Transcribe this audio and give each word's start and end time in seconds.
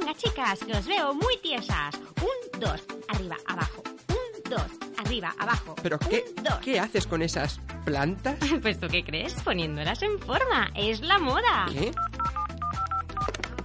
Venga, 0.00 0.14
chicas, 0.14 0.58
que 0.60 0.72
os 0.72 0.86
veo 0.86 1.14
muy 1.14 1.36
tiesas. 1.38 1.94
Un, 2.20 2.60
dos, 2.60 2.82
arriba, 3.08 3.36
abajo. 3.46 3.82
Un, 4.08 4.50
dos, 4.50 4.66
arriba, 4.98 5.32
abajo. 5.38 5.76
¿Pero 5.82 5.98
qué, 5.98 6.24
Un, 6.36 6.42
dos. 6.44 6.56
qué 6.62 6.80
haces 6.80 7.06
con 7.06 7.22
esas 7.22 7.60
plantas? 7.84 8.36
Pues 8.62 8.80
tú 8.80 8.88
qué 8.88 9.04
crees, 9.04 9.34
poniéndolas 9.42 10.02
en 10.02 10.18
forma. 10.18 10.70
Es 10.74 11.00
la 11.00 11.18
moda. 11.18 11.66
¿Qué? 11.70 11.92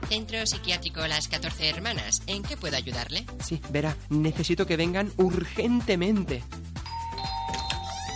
Centro 0.08 0.46
Psiquiátrico 0.46 1.06
Las 1.08 1.28
14 1.28 1.70
Hermanas. 1.70 2.22
¿En 2.28 2.44
qué 2.44 2.58
puedo 2.58 2.76
ayudarle? 2.76 3.26
Sí, 3.44 3.62
verá, 3.70 3.96
necesito 4.10 4.66
que 4.68 4.78
vengan 4.78 5.12
urgentemente. 5.18 6.44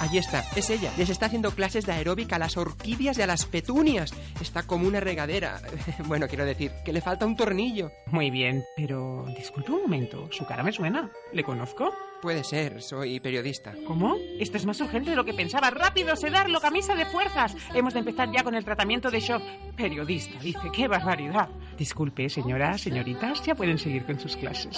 Allí 0.04 0.18
está, 0.18 0.44
es 0.58 0.70
ella. 0.70 0.92
Les 0.98 1.10
está 1.10 1.28
haciendo 1.28 1.52
clases 1.52 1.86
de 1.86 1.94
aeróbica 1.94 2.36
a 2.36 2.40
las 2.40 2.58
orquídeas 2.58 3.18
y 3.18 3.22
a 3.22 3.26
las 3.26 3.46
petunias. 3.46 4.14
Está 4.42 4.64
como 4.64 4.86
una 4.86 5.00
regadera. 5.00 5.62
Bueno, 6.06 6.28
quiero 6.28 6.44
decir, 6.44 6.72
que 6.84 6.92
le 6.92 7.00
falta 7.00 7.26
un 7.26 7.38
tornillo. 7.38 7.90
Muy 8.08 8.30
bien, 8.30 8.66
pero 8.76 9.26
disculpe 9.38 9.72
un 9.72 9.84
momento, 9.84 10.28
su 10.32 10.46
cara 10.46 10.62
me 10.62 10.74
suena. 10.74 11.10
¿Le 11.32 11.44
conozco? 11.44 11.94
Puede 12.22 12.44
ser, 12.44 12.82
soy 12.82 13.22
periodista. 13.22 13.74
¿Cómo? 13.88 14.18
Esto 14.40 14.58
es 14.58 14.66
más 14.66 14.82
urgente 14.82 15.12
de 15.12 15.16
lo 15.16 15.24
que 15.24 15.34
pensaba. 15.34 15.70
¡Rápido, 15.70 16.16
sedarlo, 16.18 16.60
camisa 16.60 16.96
de 16.96 17.06
fuerzas! 17.06 17.56
Hemos 17.74 17.94
de 17.94 18.00
empezar 18.00 18.30
ya 18.30 18.44
con 18.44 18.56
el 18.56 18.66
tratamiento 18.66 19.10
de 19.10 19.22
shock. 19.22 19.42
Periodista, 19.78 20.38
dice, 20.40 20.70
qué 20.74 20.90
barbaridad. 20.90 21.48
Disculpe, 21.78 22.28
señoras, 22.30 22.82
señoritas, 22.82 23.42
ya 23.46 23.56
pueden 23.56 23.78
seguir 23.78 24.06
con 24.06 24.20
sus 24.20 24.36
clases. 24.36 24.78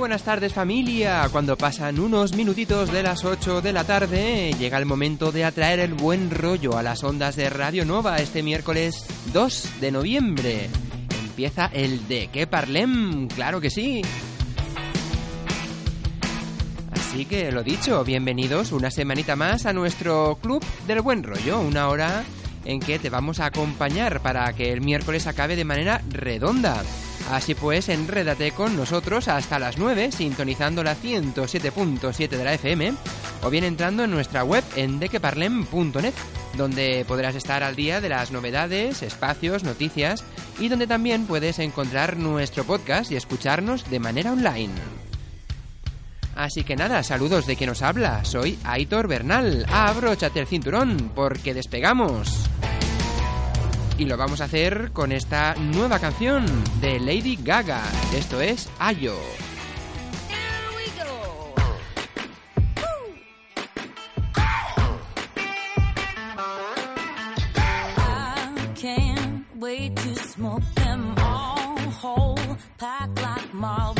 Buenas 0.00 0.22
tardes 0.22 0.54
familia. 0.54 1.28
Cuando 1.30 1.58
pasan 1.58 2.00
unos 2.00 2.34
minutitos 2.34 2.90
de 2.90 3.02
las 3.02 3.22
8 3.22 3.60
de 3.60 3.74
la 3.74 3.84
tarde, 3.84 4.50
llega 4.58 4.78
el 4.78 4.86
momento 4.86 5.30
de 5.30 5.44
atraer 5.44 5.78
el 5.78 5.92
buen 5.92 6.30
rollo 6.30 6.78
a 6.78 6.82
las 6.82 7.04
ondas 7.04 7.36
de 7.36 7.50
Radio 7.50 7.84
Nova 7.84 8.16
este 8.16 8.42
miércoles 8.42 9.04
2 9.34 9.80
de 9.82 9.92
noviembre. 9.92 10.70
Empieza 11.22 11.66
el 11.66 12.08
de 12.08 12.30
qué 12.32 12.46
parlem, 12.46 13.28
claro 13.28 13.60
que 13.60 13.68
sí. 13.68 14.00
Así 16.92 17.26
que 17.26 17.52
lo 17.52 17.62
dicho, 17.62 18.02
bienvenidos 18.02 18.72
una 18.72 18.90
semanita 18.90 19.36
más 19.36 19.66
a 19.66 19.74
nuestro 19.74 20.38
club 20.40 20.64
del 20.86 21.02
buen 21.02 21.22
rollo, 21.22 21.60
una 21.60 21.88
hora 21.88 22.24
en 22.64 22.80
que 22.80 22.98
te 22.98 23.10
vamos 23.10 23.38
a 23.38 23.46
acompañar 23.46 24.22
para 24.22 24.50
que 24.54 24.72
el 24.72 24.80
miércoles 24.80 25.26
acabe 25.26 25.56
de 25.56 25.64
manera 25.66 26.00
redonda. 26.08 26.82
Así 27.30 27.54
pues, 27.54 27.88
enrédate 27.88 28.50
con 28.50 28.76
nosotros 28.76 29.28
hasta 29.28 29.60
las 29.60 29.78
9, 29.78 30.10
sintonizando 30.10 30.82
la 30.82 30.96
107.7 30.96 32.28
de 32.28 32.44
la 32.44 32.54
FM, 32.54 32.92
o 33.44 33.50
bien 33.50 33.62
entrando 33.62 34.02
en 34.02 34.10
nuestra 34.10 34.42
web 34.42 34.64
en 34.74 34.98
dequeparlem.net, 34.98 36.14
donde 36.56 37.04
podrás 37.06 37.36
estar 37.36 37.62
al 37.62 37.76
día 37.76 38.00
de 38.00 38.08
las 38.08 38.32
novedades, 38.32 39.04
espacios, 39.04 39.62
noticias, 39.62 40.24
y 40.58 40.68
donde 40.68 40.88
también 40.88 41.26
puedes 41.26 41.60
encontrar 41.60 42.16
nuestro 42.16 42.64
podcast 42.64 43.12
y 43.12 43.16
escucharnos 43.16 43.88
de 43.88 44.00
manera 44.00 44.32
online. 44.32 44.74
Así 46.34 46.64
que 46.64 46.74
nada, 46.74 47.04
saludos 47.04 47.46
de 47.46 47.54
quien 47.54 47.68
nos 47.68 47.82
habla. 47.82 48.24
Soy 48.24 48.58
Aitor 48.64 49.06
Bernal. 49.06 49.66
Abróchate 49.68 50.40
el 50.40 50.48
cinturón 50.48 51.12
porque 51.14 51.54
despegamos. 51.54 52.50
Y 54.00 54.06
lo 54.06 54.16
vamos 54.16 54.40
a 54.40 54.44
hacer 54.44 54.92
con 54.94 55.12
esta 55.12 55.54
nueva 55.56 55.98
canción 55.98 56.46
de 56.80 56.98
Lady 56.98 57.36
Gaga. 57.36 57.82
Esto 58.14 58.40
es 58.40 58.70
Ayo. 58.78 59.14
Smoke 70.34 70.62
them 70.76 71.14
all 71.18 71.76
whole, 72.00 72.38
packed 72.78 73.20
like. 73.20 73.99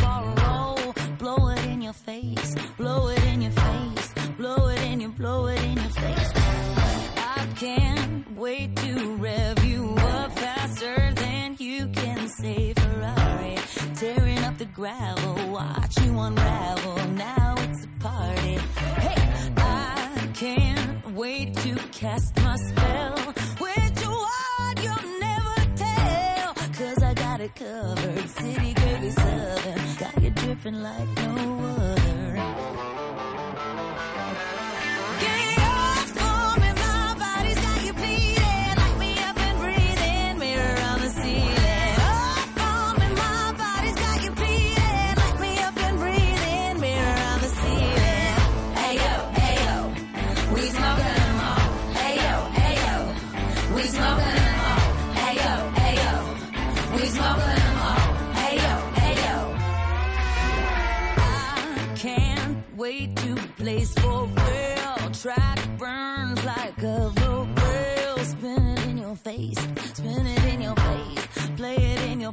Gravel, 14.81 15.35
watch 15.53 16.01
you 16.01 16.19
unravel. 16.19 16.97
Now 17.09 17.55
it's 17.59 17.85
a 17.85 17.89
party. 18.03 18.57
Hey, 19.05 19.53
I 19.59 20.31
can't 20.33 21.15
wait 21.15 21.55
to 21.57 21.75
cast 21.93 22.35
my 22.43 22.57
spell. 22.57 23.19
Which 23.65 24.01
one 24.07 24.77
you'll 24.85 25.21
never 25.21 25.57
tell. 25.77 26.55
Cause 26.79 27.03
I 27.03 27.13
got 27.13 27.43
it 27.43 27.55
covered. 27.55 28.27
City 28.31 28.75
is 29.07 29.15
southern. 29.17 29.97
Got 29.99 30.23
you 30.23 30.31
dripping 30.31 30.83
like 30.83 31.09
no 31.09 31.35
other. 31.77 33.09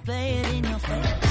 Play 0.07 0.39
it 0.39 0.53
in 0.53 0.63
your 0.63 0.79
face. 0.79 1.26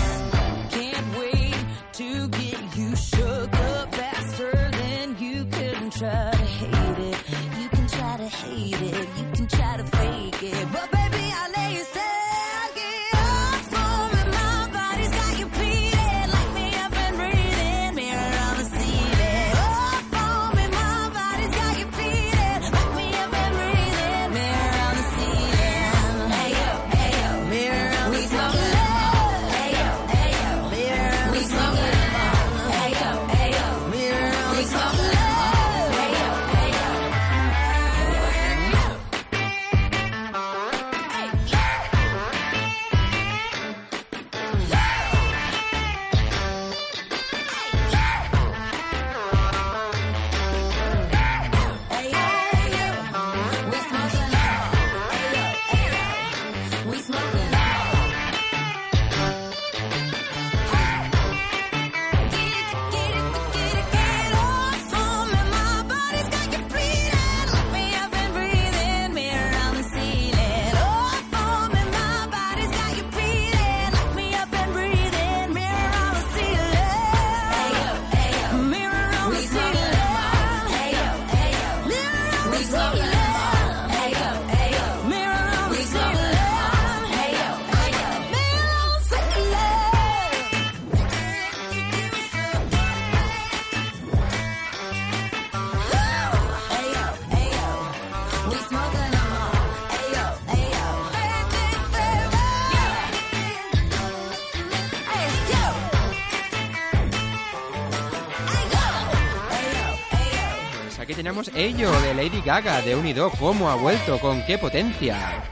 Ello 111.55 111.91
de 112.01 112.15
Lady 112.15 112.41
Gaga 112.41 112.83
de 112.83 112.95
Unido. 112.95 113.31
¿Cómo 113.39 113.71
ha 113.71 113.77
vuelto? 113.77 114.19
¿Con 114.19 114.45
qué 114.47 114.59
potencia? 114.59 115.43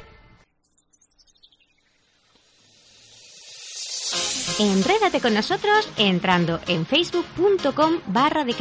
Enrédate 4.59 5.21
con 5.21 5.35
nosotros 5.35 5.89
entrando 5.97 6.61
en 6.69 6.87
facebook.com 6.87 8.01
barra 8.07 8.45
de 8.45 8.55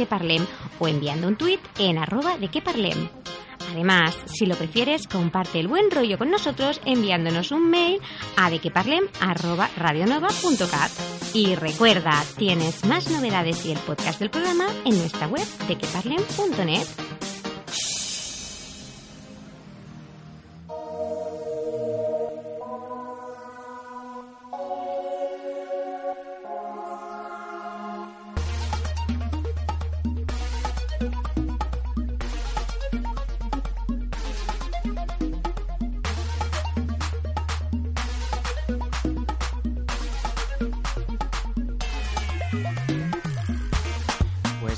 o 0.80 0.88
enviando 0.88 1.28
un 1.28 1.36
tuit 1.36 1.60
en 1.78 1.98
arroba 1.98 2.36
de. 2.36 3.08
Además, 3.70 4.16
si 4.26 4.44
lo 4.46 4.56
prefieres, 4.56 5.06
comparte 5.06 5.60
el 5.60 5.68
buen 5.68 5.88
rollo 5.90 6.18
con 6.18 6.30
nosotros 6.30 6.80
enviándonos 6.84 7.52
un 7.52 7.70
mail 7.70 8.00
a 8.36 8.50
dequeparlem.radionova.cat. 8.50 10.90
Y 11.32 11.54
recuerda, 11.54 12.22
tienes 12.36 12.84
más 12.84 13.10
novedades 13.10 13.64
y 13.64 13.72
el 13.72 13.78
podcast 13.78 14.20
del 14.20 14.28
programa 14.30 14.66
en 14.84 14.98
nuestra 14.98 15.26
web 15.28 15.46
dequeparlem.net. 15.68 17.13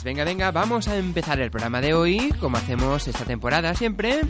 venga, 0.07 0.23
venga, 0.23 0.53
vamos 0.53 0.87
a 0.87 0.97
empezar 0.97 1.41
el 1.41 1.51
programa 1.51 1.81
de 1.81 1.93
hoy, 1.93 2.33
como 2.39 2.59
hacemos 2.59 3.09
esta 3.09 3.25
temporada 3.25 3.75
siempre, 3.75 4.21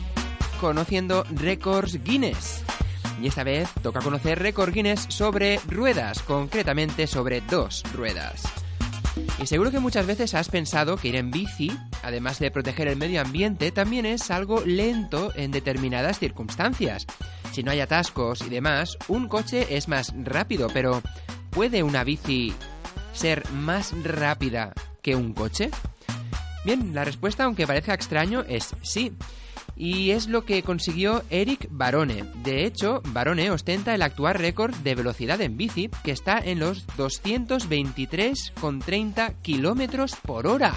conociendo 0.58 1.22
récords 1.30 2.02
Guinness. 2.02 2.62
Y 3.20 3.26
esta 3.26 3.44
vez 3.44 3.68
toca 3.82 4.00
conocer 4.00 4.38
récord 4.38 4.72
Guinness 4.72 5.04
sobre 5.10 5.60
ruedas, 5.68 6.22
concretamente 6.22 7.06
sobre 7.06 7.42
dos 7.42 7.82
ruedas. 7.92 8.44
Y 9.38 9.46
seguro 9.46 9.70
que 9.70 9.78
muchas 9.78 10.06
veces 10.06 10.32
has 10.32 10.48
pensado 10.48 10.96
que 10.96 11.08
ir 11.08 11.16
en 11.16 11.30
bici, 11.30 11.70
además 12.02 12.38
de 12.38 12.50
proteger 12.50 12.88
el 12.88 12.96
medio 12.96 13.20
ambiente, 13.20 13.70
también 13.70 14.06
es 14.06 14.30
algo 14.30 14.62
lento 14.64 15.30
en 15.36 15.50
determinadas 15.50 16.18
circunstancias. 16.18 17.04
Si 17.52 17.62
no 17.62 17.70
hay 17.70 17.80
atascos 17.80 18.40
y 18.40 18.48
demás, 18.48 18.96
un 19.08 19.28
coche 19.28 19.76
es 19.76 19.88
más 19.88 20.14
rápido, 20.24 20.68
pero 20.72 21.02
¿puede 21.50 21.82
una 21.82 22.02
bici 22.02 22.54
ser 23.12 23.46
más 23.50 23.92
rápida 24.02 24.72
que 25.06 25.14
un 25.14 25.32
coche? 25.32 25.70
Bien, 26.64 26.92
la 26.92 27.04
respuesta, 27.04 27.44
aunque 27.44 27.64
parezca 27.64 27.94
extraño, 27.94 28.42
es 28.48 28.74
sí. 28.82 29.12
Y 29.76 30.10
es 30.10 30.26
lo 30.26 30.44
que 30.44 30.64
consiguió 30.64 31.22
Eric 31.30 31.68
Barone. 31.70 32.24
De 32.42 32.66
hecho, 32.66 33.02
Barone 33.12 33.52
ostenta 33.52 33.94
el 33.94 34.02
actual 34.02 34.34
récord 34.34 34.74
de 34.74 34.96
velocidad 34.96 35.40
en 35.42 35.56
bici, 35.56 35.88
que 36.02 36.10
está 36.10 36.40
en 36.40 36.58
los 36.58 36.88
223,30 36.96 39.34
kilómetros 39.42 40.16
por 40.16 40.48
hora. 40.48 40.74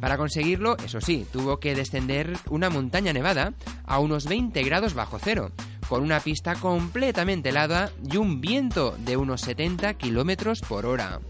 Para 0.00 0.16
conseguirlo, 0.16 0.78
eso 0.78 1.02
sí, 1.02 1.26
tuvo 1.30 1.58
que 1.58 1.74
descender 1.74 2.38
una 2.48 2.70
montaña 2.70 3.12
nevada 3.12 3.52
a 3.84 3.98
unos 3.98 4.24
20 4.24 4.62
grados 4.62 4.94
bajo 4.94 5.18
cero, 5.18 5.50
con 5.86 6.02
una 6.02 6.20
pista 6.20 6.54
completamente 6.54 7.50
helada 7.50 7.90
y 8.10 8.16
un 8.16 8.40
viento 8.40 8.96
de 9.00 9.18
unos 9.18 9.42
70 9.42 9.92
kilómetros 9.94 10.62
por 10.62 10.86
hora. 10.86 11.20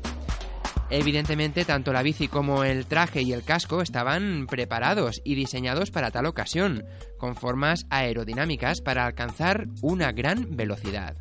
Evidentemente, 0.96 1.64
tanto 1.64 1.93
la 1.93 2.05
bici 2.05 2.29
como 2.29 2.62
el 2.62 2.87
traje 2.87 3.20
y 3.23 3.32
el 3.32 3.43
casco 3.43 3.82
estaban 3.82 4.46
preparados 4.46 5.20
y 5.25 5.35
diseñados 5.35 5.91
para 5.91 6.12
tal 6.12 6.25
ocasión, 6.26 6.85
con 7.19 7.35
formas 7.35 7.85
aerodinámicas 7.91 8.81
para 8.81 9.05
alcanzar 9.05 9.67
una 9.82 10.12
gran 10.12 10.55
velocidad. 10.55 11.17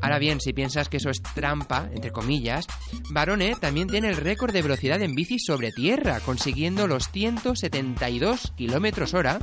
Ahora 0.00 0.20
bien, 0.20 0.40
si 0.40 0.52
piensas 0.52 0.88
que 0.88 0.98
eso 0.98 1.10
es 1.10 1.20
trampa, 1.34 1.90
entre 1.92 2.12
comillas, 2.12 2.68
Barone 3.10 3.56
también 3.60 3.88
tiene 3.88 4.10
el 4.10 4.16
récord 4.16 4.52
de 4.52 4.62
velocidad 4.62 5.02
en 5.02 5.16
bici 5.16 5.40
sobre 5.40 5.72
tierra, 5.72 6.20
consiguiendo 6.20 6.86
los 6.86 7.10
172 7.10 8.52
km 8.56 9.12
hora, 9.14 9.40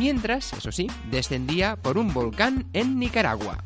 mientras, 0.00 0.52
eso 0.52 0.72
sí, 0.72 0.88
descendía 1.12 1.76
por 1.76 1.96
un 1.96 2.12
volcán 2.12 2.66
en 2.72 2.98
Nicaragua. 2.98 3.62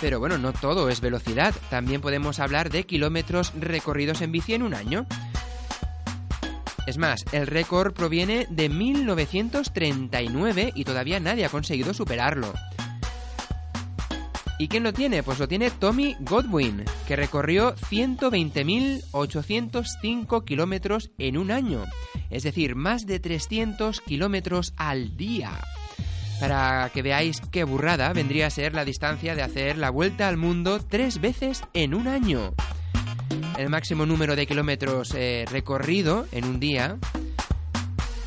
Pero 0.00 0.20
bueno, 0.20 0.38
no 0.38 0.52
todo 0.52 0.88
es 0.88 1.00
velocidad, 1.00 1.52
también 1.70 2.00
podemos 2.00 2.38
hablar 2.38 2.70
de 2.70 2.84
kilómetros 2.84 3.52
recorridos 3.58 4.22
en 4.22 4.30
bici 4.30 4.54
en 4.54 4.62
un 4.62 4.74
año. 4.74 5.06
Es 6.86 6.98
más, 6.98 7.24
el 7.32 7.46
récord 7.46 7.92
proviene 7.92 8.46
de 8.48 8.68
1939 8.68 10.72
y 10.74 10.84
todavía 10.84 11.18
nadie 11.20 11.44
ha 11.44 11.50
conseguido 11.50 11.92
superarlo. 11.92 12.54
¿Y 14.58 14.68
quién 14.68 14.82
lo 14.82 14.92
tiene? 14.92 15.22
Pues 15.22 15.38
lo 15.38 15.46
tiene 15.46 15.70
Tommy 15.70 16.16
Godwin, 16.20 16.82
que 17.06 17.14
recorrió 17.14 17.76
120.805 17.76 20.44
kilómetros 20.44 21.12
en 21.18 21.38
un 21.38 21.52
año, 21.52 21.84
es 22.30 22.42
decir, 22.42 22.74
más 22.74 23.06
de 23.06 23.20
300 23.20 24.00
kilómetros 24.00 24.74
al 24.76 25.16
día. 25.16 25.52
Para 26.40 26.90
que 26.94 27.02
veáis 27.02 27.40
qué 27.50 27.64
burrada 27.64 28.12
vendría 28.12 28.46
a 28.46 28.50
ser 28.50 28.74
la 28.74 28.84
distancia 28.84 29.34
de 29.34 29.42
hacer 29.42 29.76
la 29.76 29.90
vuelta 29.90 30.28
al 30.28 30.36
mundo 30.36 30.78
tres 30.80 31.20
veces 31.20 31.62
en 31.74 31.94
un 31.94 32.06
año. 32.06 32.54
El 33.58 33.70
máximo 33.70 34.06
número 34.06 34.36
de 34.36 34.46
kilómetros 34.46 35.12
eh, 35.14 35.44
recorrido 35.50 36.26
en 36.30 36.44
un 36.44 36.60
día 36.60 36.96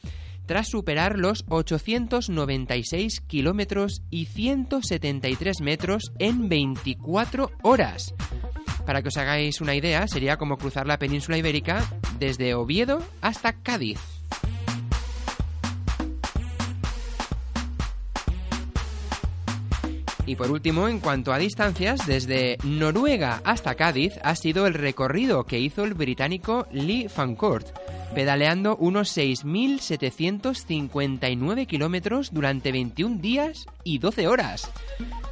tras 0.45 0.67
superar 0.67 1.17
los 1.17 1.45
896 1.49 3.21
kilómetros 3.21 4.01
y 4.09 4.25
173 4.25 5.61
metros 5.61 6.11
en 6.17 6.49
24 6.49 7.51
horas. 7.61 8.15
Para 8.85 9.03
que 9.03 9.09
os 9.09 9.17
hagáis 9.17 9.61
una 9.61 9.75
idea, 9.75 10.07
sería 10.07 10.37
como 10.37 10.57
cruzar 10.57 10.87
la 10.87 10.97
península 10.97 11.37
ibérica 11.37 11.87
desde 12.17 12.55
Oviedo 12.55 13.03
hasta 13.21 13.53
Cádiz. 13.53 14.18
Y 20.29 20.35
por 20.35 20.51
último, 20.51 20.87
en 20.87 20.99
cuanto 20.99 21.33
a 21.33 21.39
distancias, 21.39 22.05
desde 22.05 22.59
Noruega 22.63 23.41
hasta 23.45 23.73
Cádiz 23.73 24.19
ha 24.21 24.35
sido 24.35 24.67
el 24.67 24.75
recorrido 24.75 25.45
que 25.45 25.57
hizo 25.57 25.83
el 25.83 25.95
británico 25.95 26.67
Lee 26.71 27.07
Fancourt, 27.09 27.65
pedaleando 28.13 28.75
unos 28.75 29.17
6.759 29.17 31.65
kilómetros 31.65 32.31
durante 32.31 32.71
21 32.71 33.19
días 33.19 33.65
y 33.83 33.97
12 33.97 34.27
horas. 34.27 34.69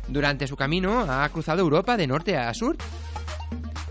Durante 0.08 0.48
su 0.48 0.56
camino 0.56 1.06
ha 1.08 1.30
cruzado 1.30 1.62
Europa 1.62 1.96
de 1.96 2.08
norte 2.08 2.36
a 2.36 2.52
sur, 2.56 2.76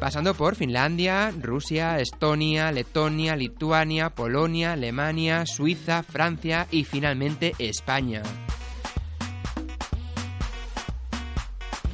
pasando 0.00 0.34
por 0.34 0.56
Finlandia, 0.56 1.32
Rusia, 1.40 2.00
Estonia, 2.00 2.72
Letonia, 2.72 3.36
Lituania, 3.36 4.10
Polonia, 4.10 4.72
Alemania, 4.72 5.46
Suiza, 5.46 6.02
Francia 6.02 6.66
y 6.72 6.82
finalmente 6.82 7.54
España. 7.60 8.24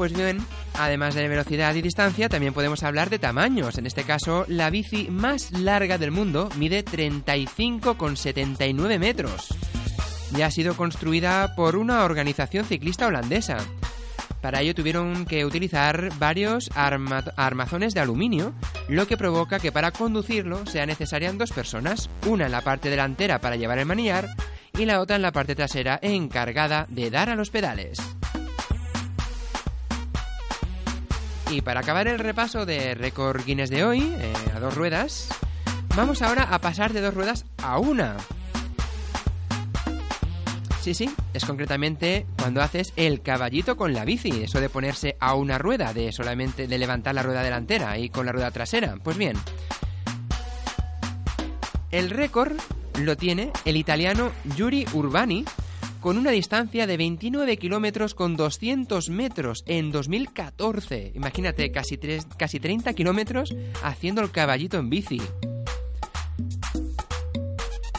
Pues 0.03 0.15
bien, 0.15 0.45
además 0.81 1.15
de 1.15 1.29
velocidad 1.29 1.73
y 1.77 1.81
distancia, 1.81 2.29
también 2.29 2.53
podemos 2.53 2.83
hablar 2.83 3.09
de 3.09 3.21
tamaños. 3.21 3.79
En 3.79 3.87
este 3.87 4.03
caso, 4.03 4.45
la 4.49 4.69
bici 4.69 5.07
más 5.13 5.53
larga 5.53 5.97
del 5.97 6.11
mundo 6.11 6.49
mide 6.57 6.85
35,79 6.85 8.99
metros. 8.99 9.55
Y 10.37 10.43
ha 10.43 10.51
sido 10.51 10.77
construida 10.77 11.55
por 11.55 11.77
una 11.77 12.03
organización 12.03 12.65
ciclista 12.65 13.07
holandesa. 13.07 13.59
Para 14.41 14.63
ello 14.63 14.75
tuvieron 14.75 15.25
que 15.25 15.45
utilizar 15.45 16.09
varios 16.19 16.69
arma- 16.75 17.23
armazones 17.37 17.95
de 17.95 18.01
aluminio, 18.01 18.55
lo 18.89 19.07
que 19.07 19.17
provoca 19.17 19.61
que 19.61 19.71
para 19.71 19.93
conducirlo 19.93 20.67
sea 20.67 20.85
necesarias 20.85 21.39
dos 21.39 21.53
personas, 21.53 22.11
una 22.27 22.47
en 22.47 22.53
la 22.53 22.63
parte 22.63 22.91
delantera 22.91 23.41
para 23.41 23.55
llevar 23.55 23.79
el 23.79 23.87
manillar 23.87 24.31
y 24.77 24.85
la 24.85 25.01
otra 25.01 25.15
en 25.15 25.23
la 25.23 25.31
parte 25.31 25.55
trasera 25.55 26.01
encargada 26.03 26.87
de 26.89 27.09
dar 27.09 27.31
a 27.31 27.37
los 27.37 27.51
pedales. 27.51 27.99
Y 31.53 31.61
para 31.61 31.81
acabar 31.81 32.09
el 32.09 32.19
repaso 32.19 32.65
de 32.65 32.95
récord 32.95 33.45
Guinness 33.45 33.69
de 33.69 33.85
hoy, 33.85 34.01
eh, 34.17 34.33
a 34.57 34.59
dos 34.59 34.75
ruedas, 34.75 35.29
vamos 35.95 36.23
ahora 36.23 36.45
a 36.45 36.63
pasar 36.63 36.95
de 36.95 37.03
dos 37.03 37.13
ruedas 37.13 37.45
a 37.63 37.79
una. 37.79 38.17
Sí, 40.81 40.95
sí, 40.95 41.11
es 41.35 41.45
concretamente 41.45 42.25
cuando 42.39 42.63
haces 42.63 42.95
el 42.97 43.21
caballito 43.21 43.77
con 43.77 43.93
la 43.93 44.07
bici, 44.07 44.45
eso 44.45 44.63
de 44.63 44.71
ponerse 44.71 45.19
a 45.21 45.35
una 45.35 45.59
rueda, 45.59 45.93
de 45.93 46.11
solamente 46.11 46.67
de 46.67 46.79
levantar 46.79 47.15
la 47.15 47.23
rueda 47.23 47.43
delantera 47.43 47.99
y 47.99 48.09
con 48.09 48.25
la 48.25 48.33
rueda 48.33 48.51
trasera. 48.51 48.97
Pues 49.05 49.19
bien, 49.19 49.37
el 51.91 52.09
récord 52.09 52.57
lo 52.99 53.19
tiene 53.19 53.53
el 53.67 53.77
italiano 53.77 54.33
Yuri 54.57 54.87
Urbani 54.95 55.45
con 56.03 56.19
una 56.19 56.33
distancia 56.33 56.89
de 56.89 56.97
29 56.97 57.57
kilómetros 57.59 58.15
con 58.15 58.37
200 58.37 59.09
metros 59.09 59.63
en 59.69 59.93
2014. 59.93 61.13
Imagínate, 61.15 61.71
casi, 61.71 61.97
casi 62.37 62.59
30 62.59 62.93
kilómetros 62.93 63.55
haciendo 63.85 64.21
el 64.21 64.33
caballito 64.33 64.79
en 64.79 64.91
bici. 64.91 65.23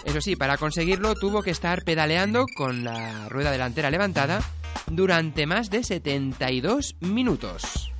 Eso 0.03 0.19
sí, 0.19 0.35
para 0.35 0.57
conseguirlo 0.57 1.15
tuvo 1.15 1.41
que 1.41 1.51
estar 1.51 1.85
pedaleando 1.85 2.45
con 2.57 2.83
la 2.83 3.29
rueda 3.29 3.51
delantera 3.51 3.89
levantada 3.89 4.41
durante 4.87 5.47
más 5.47 5.69
de 5.69 5.83
72 5.85 6.97
minutos. 6.99 7.93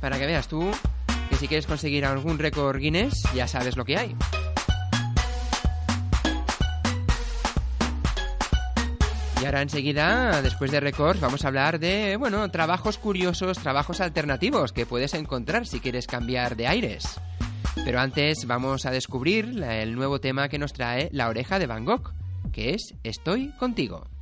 Para 0.00 0.18
que 0.18 0.26
veas 0.26 0.48
tú 0.48 0.70
si 1.38 1.46
quieres 1.46 1.66
conseguir 1.66 2.04
algún 2.04 2.38
récord 2.38 2.78
Guinness, 2.78 3.22
ya 3.34 3.46
sabes 3.46 3.76
lo 3.76 3.84
que 3.84 3.96
hay. 3.96 4.16
Y 9.40 9.44
ahora 9.44 9.62
enseguida, 9.62 10.42
después 10.42 10.72
de 10.72 10.80
récords, 10.80 11.20
vamos 11.20 11.44
a 11.44 11.48
hablar 11.48 11.78
de, 11.78 12.16
bueno, 12.16 12.50
trabajos 12.50 12.98
curiosos, 12.98 13.58
trabajos 13.58 14.00
alternativos 14.00 14.72
que 14.72 14.84
puedes 14.84 15.14
encontrar 15.14 15.64
si 15.64 15.78
quieres 15.78 16.08
cambiar 16.08 16.56
de 16.56 16.66
aires. 16.66 17.20
Pero 17.84 18.00
antes 18.00 18.44
vamos 18.46 18.84
a 18.84 18.90
descubrir 18.90 19.62
el 19.62 19.94
nuevo 19.94 20.20
tema 20.20 20.48
que 20.48 20.58
nos 20.58 20.72
trae 20.72 21.08
La 21.12 21.28
oreja 21.28 21.60
de 21.60 21.66
Van 21.66 21.84
Gogh, 21.84 22.12
que 22.52 22.74
es 22.74 22.94
Estoy 23.04 23.52
contigo. 23.58 24.17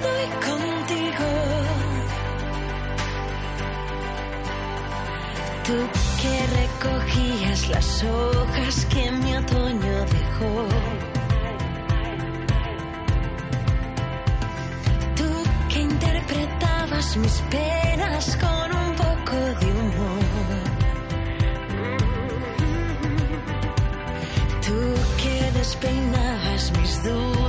Estoy 0.00 0.26
contigo. 0.48 1.28
Tú 5.66 5.76
que 6.22 6.46
recogías 6.60 7.68
las 7.68 8.04
hojas 8.04 8.86
que 8.86 9.10
mi 9.12 9.36
otoño 9.36 10.04
dejó. 10.16 10.68
Tú 15.16 15.30
que 15.68 15.80
interpretabas 15.80 17.16
mis 17.18 17.42
penas 17.50 18.38
con 18.38 18.76
un 18.76 18.96
poco 18.96 19.36
de 19.60 19.66
humor. 19.66 20.24
Tú 24.64 24.94
que 25.22 25.58
despeinabas 25.58 26.72
mis 26.78 27.02
dudas 27.02 27.39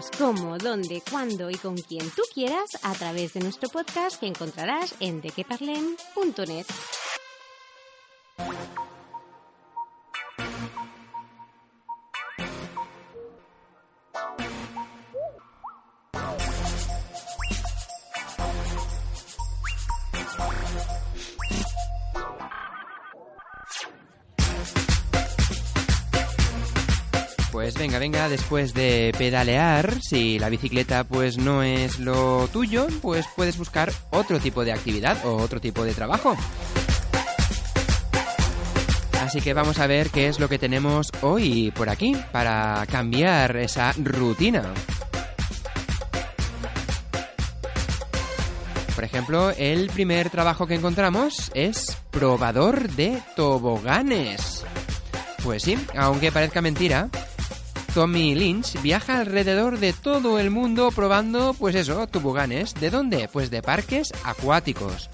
Escúchanos 0.00 0.10
cómo, 0.16 0.56
dónde, 0.56 1.02
cuándo 1.10 1.50
y 1.50 1.56
con 1.56 1.76
quien 1.76 2.08
tú 2.10 2.22
quieras 2.32 2.70
a 2.82 2.94
través 2.94 3.34
de 3.34 3.40
nuestro 3.40 3.68
podcast 3.68 4.18
que 4.18 4.26
encontrarás 4.26 4.94
en 5.00 5.20
dequeparlem.net. 5.20 6.66
Pues 27.60 27.74
venga, 27.74 27.98
venga, 27.98 28.30
después 28.30 28.72
de 28.72 29.14
pedalear, 29.18 30.00
si 30.00 30.38
la 30.38 30.48
bicicleta 30.48 31.04
pues 31.04 31.36
no 31.36 31.62
es 31.62 31.98
lo 31.98 32.48
tuyo, 32.48 32.86
pues 33.02 33.26
puedes 33.36 33.58
buscar 33.58 33.92
otro 34.08 34.40
tipo 34.40 34.64
de 34.64 34.72
actividad 34.72 35.22
o 35.26 35.36
otro 35.36 35.60
tipo 35.60 35.84
de 35.84 35.92
trabajo. 35.92 36.34
Así 39.20 39.42
que 39.42 39.52
vamos 39.52 39.78
a 39.78 39.86
ver 39.86 40.08
qué 40.08 40.28
es 40.28 40.40
lo 40.40 40.48
que 40.48 40.58
tenemos 40.58 41.08
hoy 41.20 41.70
por 41.72 41.90
aquí 41.90 42.16
para 42.32 42.86
cambiar 42.90 43.54
esa 43.58 43.92
rutina. 43.92 44.62
Por 48.94 49.04
ejemplo, 49.04 49.50
el 49.50 49.90
primer 49.90 50.30
trabajo 50.30 50.66
que 50.66 50.76
encontramos 50.76 51.52
es 51.52 51.98
probador 52.10 52.88
de 52.88 53.22
toboganes. 53.36 54.64
Pues 55.44 55.62
sí, 55.62 55.78
aunque 55.94 56.32
parezca 56.32 56.62
mentira, 56.62 57.10
Tommy 57.94 58.34
Lynch 58.34 58.80
viaja 58.82 59.20
alrededor 59.20 59.78
de 59.78 59.92
todo 59.92 60.38
el 60.38 60.50
mundo 60.50 60.90
probando, 60.94 61.54
pues 61.54 61.74
eso, 61.74 62.06
toboganes. 62.06 62.74
¿De 62.74 62.90
dónde? 62.90 63.28
Pues 63.32 63.50
de 63.50 63.62
parques 63.62 64.12
acuáticos. 64.24 65.10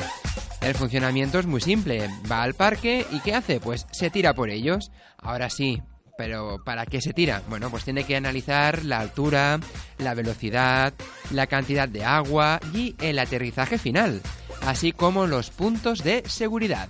El 0.61 0.75
funcionamiento 0.75 1.39
es 1.39 1.47
muy 1.47 1.61
simple. 1.61 2.11
Va 2.31 2.43
al 2.43 2.55
parque 2.55 3.07
y 3.11 3.21
¿qué 3.21 3.35
hace? 3.35 3.61
Pues 3.61 3.87
se 3.93 4.11
tira 4.11 4.35
por 4.35 4.51
ellos. 4.51 4.91
Ahora 5.17 5.49
sí, 5.49 5.81
pero 6.19 6.62
¿para 6.65 6.85
qué 6.87 7.01
se 7.01 7.15
tira? 7.15 7.43
Bueno, 7.49 7.71
pues 7.71 7.85
tiene 7.85 8.05
que 8.05 8.17
analizar 8.17 8.85
la 8.85 9.01
altura, 9.01 9.59
la 9.99 10.15
velocidad, 10.15 10.93
la 11.31 11.47
cantidad 11.47 11.89
de 11.89 12.05
agua 12.05 12.61
y 12.75 12.95
el 13.01 13.19
aterrizaje 13.19 13.79
final, 13.79 14.21
así 14.67 14.93
como 14.93 15.27
los 15.27 15.51
puntos 15.51 16.05
de 16.05 16.23
seguridad. 16.27 16.89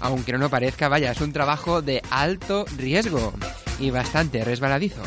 Aunque 0.00 0.32
no 0.32 0.48
parezca, 0.48 0.88
vaya, 0.88 1.12
es 1.12 1.20
un 1.20 1.32
trabajo 1.32 1.82
de 1.82 2.02
alto 2.10 2.64
riesgo 2.76 3.32
y 3.78 3.90
bastante 3.90 4.44
resbaladizo. 4.44 5.02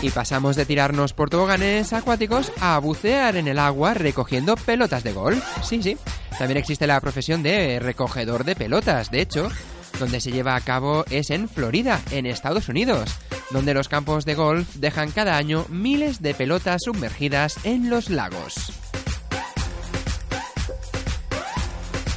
Y 0.00 0.10
pasamos 0.10 0.54
de 0.54 0.64
tirarnos 0.64 1.12
por 1.12 1.28
toboganes 1.28 1.92
acuáticos 1.92 2.52
a 2.60 2.78
bucear 2.78 3.36
en 3.36 3.48
el 3.48 3.58
agua 3.58 3.94
recogiendo 3.94 4.56
pelotas 4.56 5.02
de 5.02 5.12
golf. 5.12 5.44
Sí, 5.64 5.82
sí. 5.82 5.96
También 6.38 6.58
existe 6.58 6.86
la 6.86 7.00
profesión 7.00 7.42
de 7.42 7.80
recogedor 7.80 8.44
de 8.44 8.54
pelotas. 8.54 9.10
De 9.10 9.20
hecho, 9.20 9.50
donde 9.98 10.20
se 10.20 10.30
lleva 10.30 10.54
a 10.54 10.60
cabo 10.60 11.04
es 11.10 11.30
en 11.30 11.48
Florida, 11.48 12.00
en 12.12 12.26
Estados 12.26 12.68
Unidos, 12.68 13.10
donde 13.50 13.74
los 13.74 13.88
campos 13.88 14.24
de 14.24 14.34
golf 14.34 14.74
dejan 14.76 15.10
cada 15.10 15.36
año 15.36 15.66
miles 15.68 16.22
de 16.22 16.34
pelotas 16.34 16.82
sumergidas 16.84 17.56
en 17.64 17.90
los 17.90 18.10
lagos. 18.10 18.72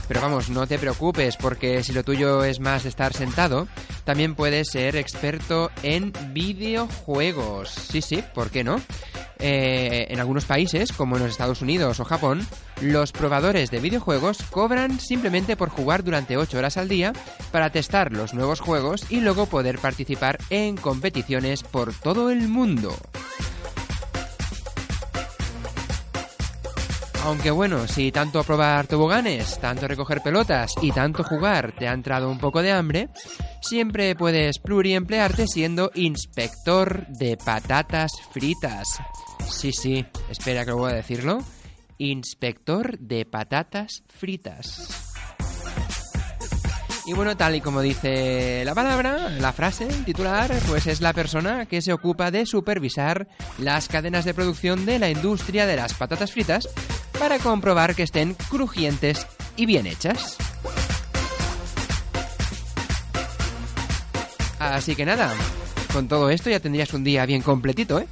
Pero 0.07 0.21
vamos, 0.21 0.49
no 0.49 0.67
te 0.67 0.77
preocupes, 0.77 1.37
porque 1.37 1.83
si 1.83 1.93
lo 1.93 2.03
tuyo 2.03 2.43
es 2.43 2.59
más 2.59 2.83
estar 2.83 3.13
sentado, 3.13 3.69
también 4.03 4.35
puedes 4.35 4.69
ser 4.69 4.97
experto 4.97 5.71
en 5.83 6.11
videojuegos. 6.33 7.69
Sí, 7.69 8.01
sí, 8.01 8.21
¿por 8.33 8.49
qué 8.49 8.65
no? 8.65 8.81
Eh, 9.43 10.05
en 10.09 10.19
algunos 10.19 10.45
países, 10.45 10.91
como 10.91 11.15
en 11.15 11.23
los 11.23 11.31
Estados 11.31 11.61
Unidos 11.63 11.99
o 11.99 12.05
Japón, 12.05 12.45
los 12.79 13.11
probadores 13.11 13.71
de 13.71 13.79
videojuegos 13.79 14.43
cobran 14.51 14.99
simplemente 14.99 15.55
por 15.55 15.69
jugar 15.69 16.03
durante 16.03 16.37
8 16.37 16.59
horas 16.59 16.77
al 16.77 16.87
día 16.87 17.11
para 17.51 17.71
testar 17.71 18.11
los 18.11 18.35
nuevos 18.35 18.59
juegos 18.59 19.05
y 19.09 19.19
luego 19.21 19.47
poder 19.47 19.79
participar 19.79 20.37
en 20.51 20.77
competiciones 20.77 21.63
por 21.63 21.93
todo 21.93 22.29
el 22.29 22.47
mundo. 22.47 22.95
Aunque 27.23 27.51
bueno, 27.51 27.87
si 27.87 28.11
tanto 28.11 28.43
probar 28.43 28.87
toboganes, 28.87 29.59
tanto 29.59 29.87
recoger 29.87 30.21
pelotas 30.21 30.73
y 30.81 30.91
tanto 30.91 31.23
jugar 31.23 31.71
te 31.71 31.87
ha 31.87 31.93
entrado 31.93 32.29
un 32.29 32.39
poco 32.39 32.63
de 32.63 32.71
hambre, 32.71 33.09
siempre 33.61 34.15
puedes 34.15 34.59
pluriemplearte 34.59 35.47
siendo 35.47 35.91
inspector 35.95 37.07
de 37.07 37.37
patatas 37.37 38.11
fritas. 38.31 38.99
Sí, 39.49 39.71
sí, 39.71 40.05
espera 40.29 40.65
que 40.65 40.71
voy 40.71 40.91
a 40.91 40.95
decirlo. 40.95 41.39
Inspector 41.97 42.97
de 42.99 43.25
patatas 43.25 44.03
fritas. 44.07 45.07
Y 47.05 47.13
bueno, 47.13 47.35
tal 47.35 47.55
y 47.55 47.61
como 47.61 47.81
dice 47.81 48.63
la 48.63 48.75
palabra, 48.75 49.29
la 49.29 49.53
frase, 49.53 49.87
titular, 50.05 50.51
pues 50.67 50.85
es 50.87 51.01
la 51.01 51.13
persona 51.13 51.65
que 51.65 51.81
se 51.81 51.93
ocupa 51.93 52.29
de 52.29 52.45
supervisar 52.45 53.27
las 53.57 53.87
cadenas 53.87 54.23
de 54.23 54.33
producción 54.33 54.85
de 54.85 54.99
la 54.99 55.09
industria 55.09 55.65
de 55.65 55.77
las 55.77 55.93
patatas 55.95 56.31
fritas 56.31 56.69
para 57.17 57.39
comprobar 57.39 57.95
que 57.95 58.03
estén 58.03 58.35
crujientes 58.49 59.25
y 59.55 59.65
bien 59.65 59.87
hechas. 59.87 60.37
Así 64.61 64.95
que 64.95 65.05
nada, 65.05 65.33
con 65.91 66.07
todo 66.07 66.29
esto 66.29 66.51
ya 66.51 66.59
tendrías 66.59 66.93
un 66.93 67.03
día 67.03 67.25
bien 67.25 67.41
completito, 67.41 67.99
¿eh? 67.99 68.07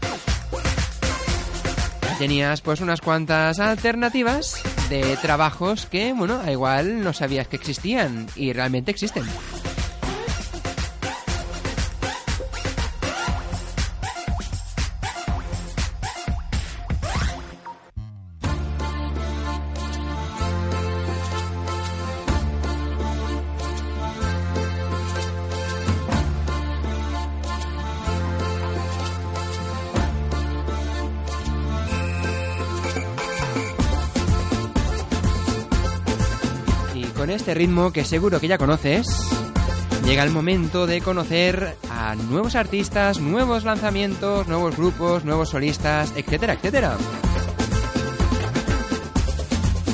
Tenías 2.18 2.62
pues 2.62 2.82
unas 2.82 3.02
cuantas 3.02 3.60
alternativas 3.60 4.60
de 4.90 5.16
trabajos 5.18 5.86
que, 5.86 6.12
bueno, 6.12 6.42
igual 6.52 7.04
no 7.04 7.14
sabías 7.14 7.48
que 7.48 7.56
existían 7.56 8.26
y 8.36 8.52
realmente 8.52 8.90
existen. 8.90 9.24
Ritmo 37.54 37.92
que 37.92 38.04
seguro 38.04 38.40
que 38.40 38.48
ya 38.48 38.58
conoces, 38.58 39.08
llega 40.06 40.24
el 40.24 40.32
momento 40.32 40.88
de 40.88 41.02
conocer 41.02 41.76
a 41.90 42.16
nuevos 42.16 42.56
artistas, 42.56 43.20
nuevos 43.20 43.64
lanzamientos, 43.64 44.48
nuevos 44.48 44.76
grupos, 44.76 45.26
nuevos 45.26 45.50
solistas, 45.50 46.14
etcétera, 46.16 46.54
etcétera. 46.54 46.98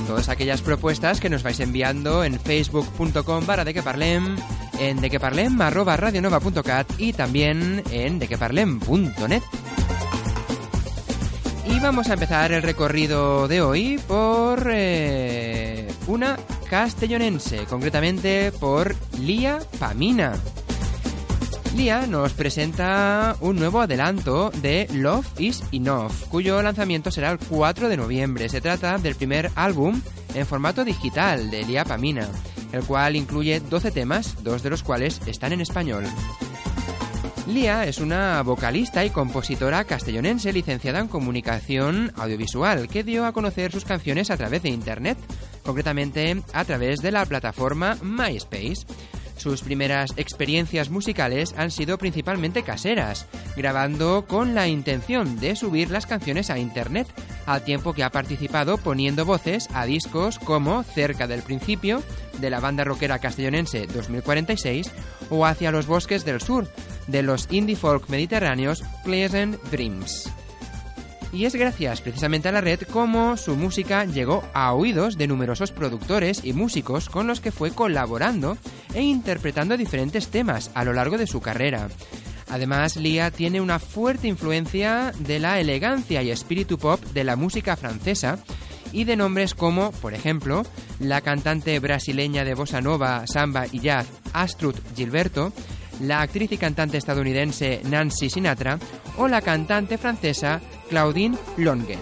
Todas 0.07 0.29
aquellas 0.29 0.61
propuestas 0.61 1.19
que 1.19 1.29
nos 1.29 1.43
vais 1.43 1.59
enviando 1.59 2.23
en 2.23 2.39
facebook.com 2.39 3.45
barra 3.45 3.65
de 3.65 3.73
que 3.73 3.83
parlem, 3.83 4.37
en 4.79 5.01
dequeparlem 5.01 5.59
arroba 5.61 5.97
radionova.cat 5.97 6.87
y 6.97 7.13
también 7.13 7.83
en 7.91 8.19
dequeparlem.net. 8.19 9.43
Y 11.67 11.79
vamos 11.79 12.07
a 12.09 12.13
empezar 12.13 12.51
el 12.51 12.61
recorrido 12.61 13.47
de 13.47 13.61
hoy 13.61 13.99
por 14.07 14.69
eh, 14.71 15.91
una 16.07 16.37
castellonense, 16.75 17.65
concretamente 17.69 18.51
por 18.51 18.97
Lía 19.17 19.59
Pamina. 19.79 20.33
Lía 21.73 22.05
nos 22.05 22.33
presenta 22.33 23.37
un 23.39 23.55
nuevo 23.55 23.79
adelanto 23.79 24.51
de 24.61 24.85
Love 24.91 25.25
is 25.39 25.63
Enough, 25.71 26.11
cuyo 26.27 26.61
lanzamiento 26.61 27.11
será 27.11 27.31
el 27.31 27.39
4 27.39 27.87
de 27.87 27.95
noviembre. 27.95 28.49
Se 28.49 28.59
trata 28.59 28.97
del 28.97 29.15
primer 29.15 29.51
álbum 29.55 30.01
en 30.33 30.45
formato 30.45 30.83
digital 30.83 31.49
de 31.49 31.63
Lía 31.63 31.85
Pamina. 31.85 32.27
el 32.73 32.83
cual 32.83 33.15
incluye 33.15 33.61
12 33.61 33.91
temas, 33.91 34.43
dos 34.43 34.61
de 34.61 34.69
los 34.69 34.83
cuales 34.83 35.21
están 35.27 35.53
en 35.53 35.61
español. 35.61 36.03
Lía 37.47 37.85
es 37.85 37.99
una 37.99 38.41
vocalista 38.41 39.05
y 39.05 39.11
compositora 39.11 39.85
castellonense 39.85 40.51
licenciada 40.51 40.99
en 40.99 41.07
comunicación 41.07 42.11
audiovisual 42.17 42.89
que 42.89 43.03
dio 43.03 43.25
a 43.25 43.33
conocer 43.33 43.71
sus 43.71 43.85
canciones 43.85 44.31
a 44.31 44.35
través 44.35 44.63
de 44.63 44.69
Internet, 44.69 45.17
concretamente 45.65 46.41
a 46.53 46.63
través 46.63 47.01
de 47.01 47.11
la 47.11 47.25
plataforma 47.25 47.97
MySpace. 48.01 48.85
Sus 49.37 49.61
primeras 49.61 50.13
experiencias 50.15 50.89
musicales 50.89 51.53
han 51.57 51.69
sido 51.69 51.97
principalmente 51.97 52.63
caseras, 52.63 53.27
grabando 53.57 54.25
con 54.27 54.55
la 54.55 54.67
intención 54.67 55.39
de 55.39 55.55
subir 55.55 55.91
las 55.91 56.05
canciones 56.05 56.49
a 56.49 56.57
Internet, 56.57 57.07
al 57.45 57.63
tiempo 57.63 57.93
que 57.93 58.03
ha 58.03 58.11
participado 58.11 58.77
poniendo 58.77 59.25
voces 59.25 59.67
a 59.73 59.85
discos 59.85 60.39
como 60.39 60.83
Cerca 60.83 61.27
del 61.27 61.41
Principio, 61.41 62.01
de 62.39 62.49
la 62.49 62.59
banda 62.59 62.85
rockera 62.85 63.19
castellonense 63.19 63.87
2046, 63.87 64.89
o 65.29 65.45
Hacia 65.45 65.71
los 65.71 65.85
Bosques 65.85 66.23
del 66.23 66.41
Sur, 66.41 66.69
de 67.07 67.21
los 67.21 67.47
indie 67.51 67.75
folk 67.75 68.09
mediterráneos 68.09 68.83
Pleasant 69.03 69.61
Dreams. 69.65 70.31
Y 71.33 71.45
es 71.45 71.55
gracias 71.55 72.01
precisamente 72.01 72.47
a 72.47 72.51
la 72.51 72.61
red 72.61 72.81
como 72.83 73.35
su 73.35 73.55
música 73.55 74.05
llegó 74.05 74.43
a 74.53 74.73
oídos 74.73 75.17
de 75.17 75.27
numerosos 75.27 75.71
productores 75.71 76.45
y 76.45 76.53
músicos 76.53 77.09
con 77.09 77.27
los 77.27 77.41
que 77.41 77.51
fue 77.51 77.71
colaborando 77.71 78.57
e 78.93 79.01
interpretando 79.01 79.75
diferentes 79.75 80.29
temas 80.29 80.71
a 80.73 80.85
lo 80.85 80.93
largo 80.93 81.17
de 81.17 81.27
su 81.27 81.41
carrera. 81.41 81.89
Además, 82.49 82.95
Lia 82.95 83.31
tiene 83.31 83.59
una 83.59 83.79
fuerte 83.79 84.27
influencia 84.27 85.11
de 85.19 85.39
la 85.39 85.59
elegancia 85.59 86.21
y 86.21 86.29
espíritu 86.29 86.77
pop 86.77 87.03
de 87.13 87.23
la 87.23 87.35
música 87.35 87.75
francesa 87.75 88.39
y 88.91 89.03
de 89.03 89.17
nombres 89.17 89.55
como, 89.55 89.91
por 89.91 90.13
ejemplo, 90.13 90.63
la 90.99 91.21
cantante 91.21 91.77
brasileña 91.79 92.45
de 92.45 92.53
bossa 92.53 92.81
nova, 92.81 93.25
samba 93.27 93.65
y 93.71 93.79
jazz 93.79 94.07
Astrud 94.31 94.75
Gilberto, 94.95 95.51
la 95.99 96.21
actriz 96.21 96.51
y 96.51 96.57
cantante 96.57 96.97
estadounidense 96.97 97.81
Nancy 97.85 98.29
Sinatra 98.29 98.79
o 99.17 99.27
la 99.27 99.41
cantante 99.41 99.97
francesa 99.97 100.61
Claudine 100.89 101.37
Longuet. 101.57 101.99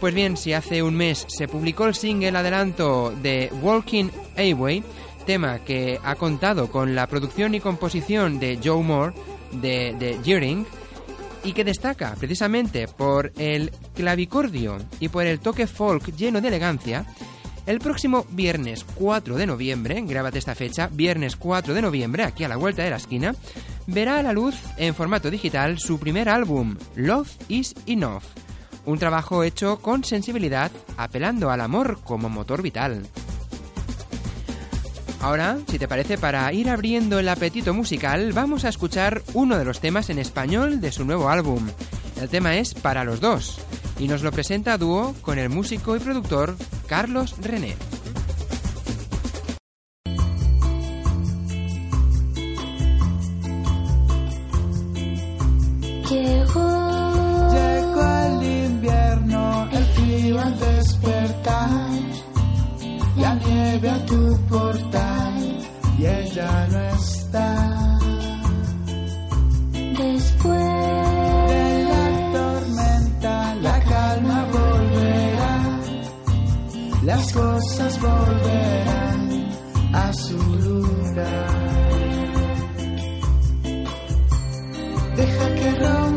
Pues 0.00 0.14
bien, 0.14 0.36
si 0.36 0.52
hace 0.52 0.82
un 0.82 0.96
mes 0.96 1.24
se 1.28 1.46
publicó 1.46 1.86
el 1.86 1.94
single 1.94 2.36
adelanto 2.36 3.12
de 3.22 3.50
Walking 3.62 4.10
Away, 4.36 4.82
tema 5.26 5.60
que 5.60 6.00
ha 6.02 6.16
contado 6.16 6.70
con 6.70 6.94
la 6.94 7.06
producción 7.06 7.54
y 7.54 7.60
composición 7.60 8.40
de 8.40 8.58
Joe 8.62 8.82
Moore 8.82 9.14
de, 9.52 9.94
de 9.98 10.18
Jeering, 10.24 10.66
y 11.44 11.52
que 11.52 11.64
destaca 11.64 12.14
precisamente 12.18 12.88
por 12.88 13.32
el 13.36 13.72
clavicordio 13.94 14.78
y 15.00 15.08
por 15.08 15.26
el 15.26 15.40
toque 15.40 15.66
folk 15.66 16.14
lleno 16.16 16.40
de 16.40 16.48
elegancia, 16.48 17.04
el 17.66 17.78
próximo 17.78 18.26
viernes 18.30 18.84
4 18.94 19.36
de 19.36 19.46
noviembre, 19.46 20.02
grábate 20.02 20.38
esta 20.38 20.54
fecha, 20.54 20.88
viernes 20.92 21.36
4 21.36 21.74
de 21.74 21.82
noviembre, 21.82 22.24
aquí 22.24 22.42
a 22.42 22.48
la 22.48 22.56
vuelta 22.56 22.82
de 22.82 22.90
la 22.90 22.96
esquina, 22.96 23.34
verá 23.86 24.18
a 24.18 24.22
la 24.22 24.32
luz 24.32 24.54
en 24.76 24.94
formato 24.94 25.30
digital 25.30 25.78
su 25.78 25.98
primer 25.98 26.28
álbum, 26.28 26.76
Love 26.96 27.30
is 27.48 27.74
Enough, 27.86 28.22
un 28.84 28.98
trabajo 28.98 29.44
hecho 29.44 29.80
con 29.80 30.04
sensibilidad, 30.04 30.70
apelando 30.96 31.50
al 31.50 31.60
amor 31.60 32.00
como 32.04 32.28
motor 32.28 32.62
vital. 32.62 33.06
Ahora, 35.20 35.58
si 35.68 35.78
te 35.78 35.86
parece, 35.86 36.18
para 36.18 36.52
ir 36.52 36.68
abriendo 36.68 37.20
el 37.20 37.28
apetito 37.28 37.72
musical, 37.72 38.32
vamos 38.32 38.64
a 38.64 38.68
escuchar 38.68 39.22
uno 39.34 39.56
de 39.56 39.64
los 39.64 39.80
temas 39.80 40.10
en 40.10 40.18
español 40.18 40.80
de 40.80 40.90
su 40.90 41.04
nuevo 41.04 41.28
álbum. 41.28 41.68
El 42.20 42.28
tema 42.28 42.56
es 42.56 42.74
Para 42.74 43.04
los 43.04 43.20
dos 43.20 43.60
y 44.00 44.08
nos 44.08 44.22
lo 44.22 44.32
presenta 44.32 44.72
a 44.72 44.78
dúo 44.78 45.14
con 45.22 45.38
el 45.38 45.48
músico 45.48 45.94
y 45.94 46.00
productor 46.00 46.56
Carlos 46.88 47.36
René. 47.40 47.76
Despertar, 60.92 61.90
la 63.16 63.34
nieve 63.34 63.90
a 63.90 64.06
tu 64.06 64.38
portal 64.48 65.34
y 65.98 66.06
ella 66.06 66.66
no 66.70 66.80
está. 66.96 67.98
después 69.72 70.64
De 71.48 71.84
la 71.90 72.32
tormenta 72.32 73.54
la 73.56 73.80
calma 73.80 74.46
volverá, 74.52 75.80
las 77.04 77.32
cosas 77.32 78.00
volverán 78.00 79.48
a 79.94 80.12
su 80.12 80.38
lugar. 80.38 81.72
Deja 85.16 85.54
que 85.54 85.70
rompa 85.74 86.11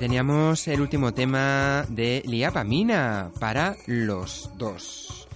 teníamos 0.00 0.66
el 0.66 0.80
último 0.80 1.12
tema 1.12 1.84
de 1.90 2.22
Liapamina 2.26 3.30
para 3.38 3.76
los 3.86 4.50
dos. 4.56 5.28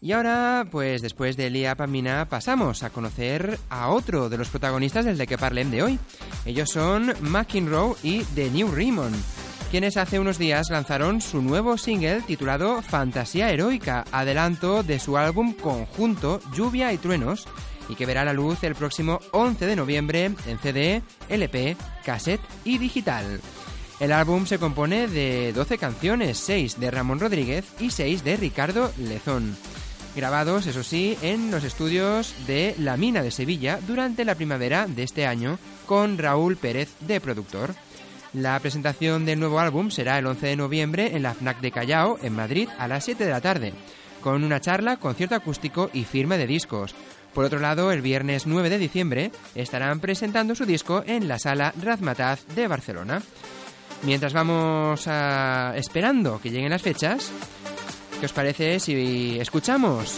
Y 0.00 0.12
ahora, 0.12 0.66
pues 0.70 1.02
después 1.02 1.36
de 1.36 1.50
Liapamina, 1.50 2.26
pasamos 2.26 2.82
a 2.82 2.88
conocer 2.88 3.58
a 3.68 3.90
otro 3.90 4.30
de 4.30 4.38
los 4.38 4.48
protagonistas 4.48 5.04
del 5.04 5.18
De 5.18 5.26
que 5.26 5.36
Parlem 5.36 5.70
de 5.70 5.82
hoy. 5.82 5.98
Ellos 6.46 6.70
son 6.70 7.12
McEnroe 7.20 7.94
y 8.02 8.24
The 8.34 8.50
New 8.50 8.74
Raymond, 8.74 9.16
quienes 9.70 9.98
hace 9.98 10.18
unos 10.18 10.38
días 10.38 10.70
lanzaron 10.70 11.20
su 11.20 11.42
nuevo 11.42 11.76
single 11.76 12.22
titulado 12.22 12.80
Fantasía 12.80 13.50
Heroica, 13.50 14.06
adelanto 14.12 14.82
de 14.82 14.98
su 14.98 15.18
álbum 15.18 15.52
conjunto 15.52 16.40
Lluvia 16.54 16.90
y 16.94 16.96
Truenos, 16.96 17.46
y 17.90 17.94
que 17.96 18.06
verá 18.06 18.24
la 18.24 18.32
luz 18.32 18.64
el 18.64 18.76
próximo 18.76 19.20
11 19.32 19.66
de 19.66 19.76
noviembre 19.76 20.32
en 20.46 20.58
CD, 20.58 21.02
LP, 21.28 21.76
cassette 22.02 22.40
y 22.64 22.78
digital. 22.78 23.42
El 23.98 24.12
álbum 24.12 24.44
se 24.44 24.58
compone 24.58 25.08
de 25.08 25.52
12 25.54 25.78
canciones, 25.78 26.36
6 26.38 26.78
de 26.78 26.90
Ramón 26.90 27.18
Rodríguez 27.18 27.64
y 27.80 27.90
6 27.90 28.24
de 28.24 28.36
Ricardo 28.36 28.92
Lezón, 28.98 29.56
grabados, 30.14 30.66
eso 30.66 30.82
sí, 30.82 31.16
en 31.22 31.50
los 31.50 31.64
estudios 31.64 32.34
de 32.46 32.74
La 32.78 32.96
Mina 32.96 33.22
de 33.22 33.30
Sevilla 33.30 33.78
durante 33.86 34.24
la 34.24 34.34
primavera 34.34 34.86
de 34.86 35.02
este 35.02 35.26
año 35.26 35.58
con 35.86 36.18
Raúl 36.18 36.56
Pérez 36.56 36.90
de 37.00 37.20
productor. 37.20 37.74
La 38.34 38.58
presentación 38.60 39.24
del 39.24 39.40
nuevo 39.40 39.60
álbum 39.60 39.90
será 39.90 40.18
el 40.18 40.26
11 40.26 40.46
de 40.46 40.56
noviembre 40.56 41.16
en 41.16 41.22
la 41.22 41.32
FNAC 41.32 41.60
de 41.60 41.70
Callao, 41.70 42.18
en 42.22 42.34
Madrid, 42.34 42.68
a 42.78 42.88
las 42.88 43.04
7 43.04 43.24
de 43.24 43.30
la 43.30 43.40
tarde, 43.40 43.72
con 44.20 44.44
una 44.44 44.60
charla, 44.60 44.98
concierto 44.98 45.34
acústico 45.34 45.88
y 45.94 46.04
firma 46.04 46.36
de 46.36 46.46
discos. 46.46 46.94
Por 47.32 47.44
otro 47.44 47.60
lado, 47.60 47.92
el 47.92 48.02
viernes 48.02 48.46
9 48.46 48.68
de 48.68 48.78
diciembre 48.78 49.30
estarán 49.54 50.00
presentando 50.00 50.54
su 50.54 50.66
disco 50.66 51.02
en 51.06 51.28
la 51.28 51.38
sala 51.38 51.72
Razmataz 51.82 52.46
de 52.54 52.68
Barcelona. 52.68 53.22
Mientras 54.02 54.32
vamos 54.32 55.06
a- 55.08 55.72
esperando 55.76 56.40
que 56.40 56.50
lleguen 56.50 56.70
las 56.70 56.82
fechas, 56.82 57.30
¿Qué 58.18 58.24
os 58.24 58.32
parece 58.32 58.80
si 58.80 59.38
escuchamos 59.38 60.08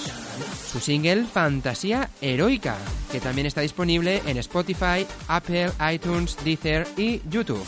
su 0.70 0.78
single 0.78 1.24
Fantasía 1.24 2.08
Heroica, 2.20 2.76
que 3.10 3.18
también 3.18 3.48
está 3.48 3.60
disponible 3.60 4.22
en 4.24 4.36
Spotify, 4.36 5.04
Apple, 5.26 5.72
iTunes, 5.92 6.36
Deezer 6.44 6.86
y 6.96 7.20
YouTube? 7.28 7.58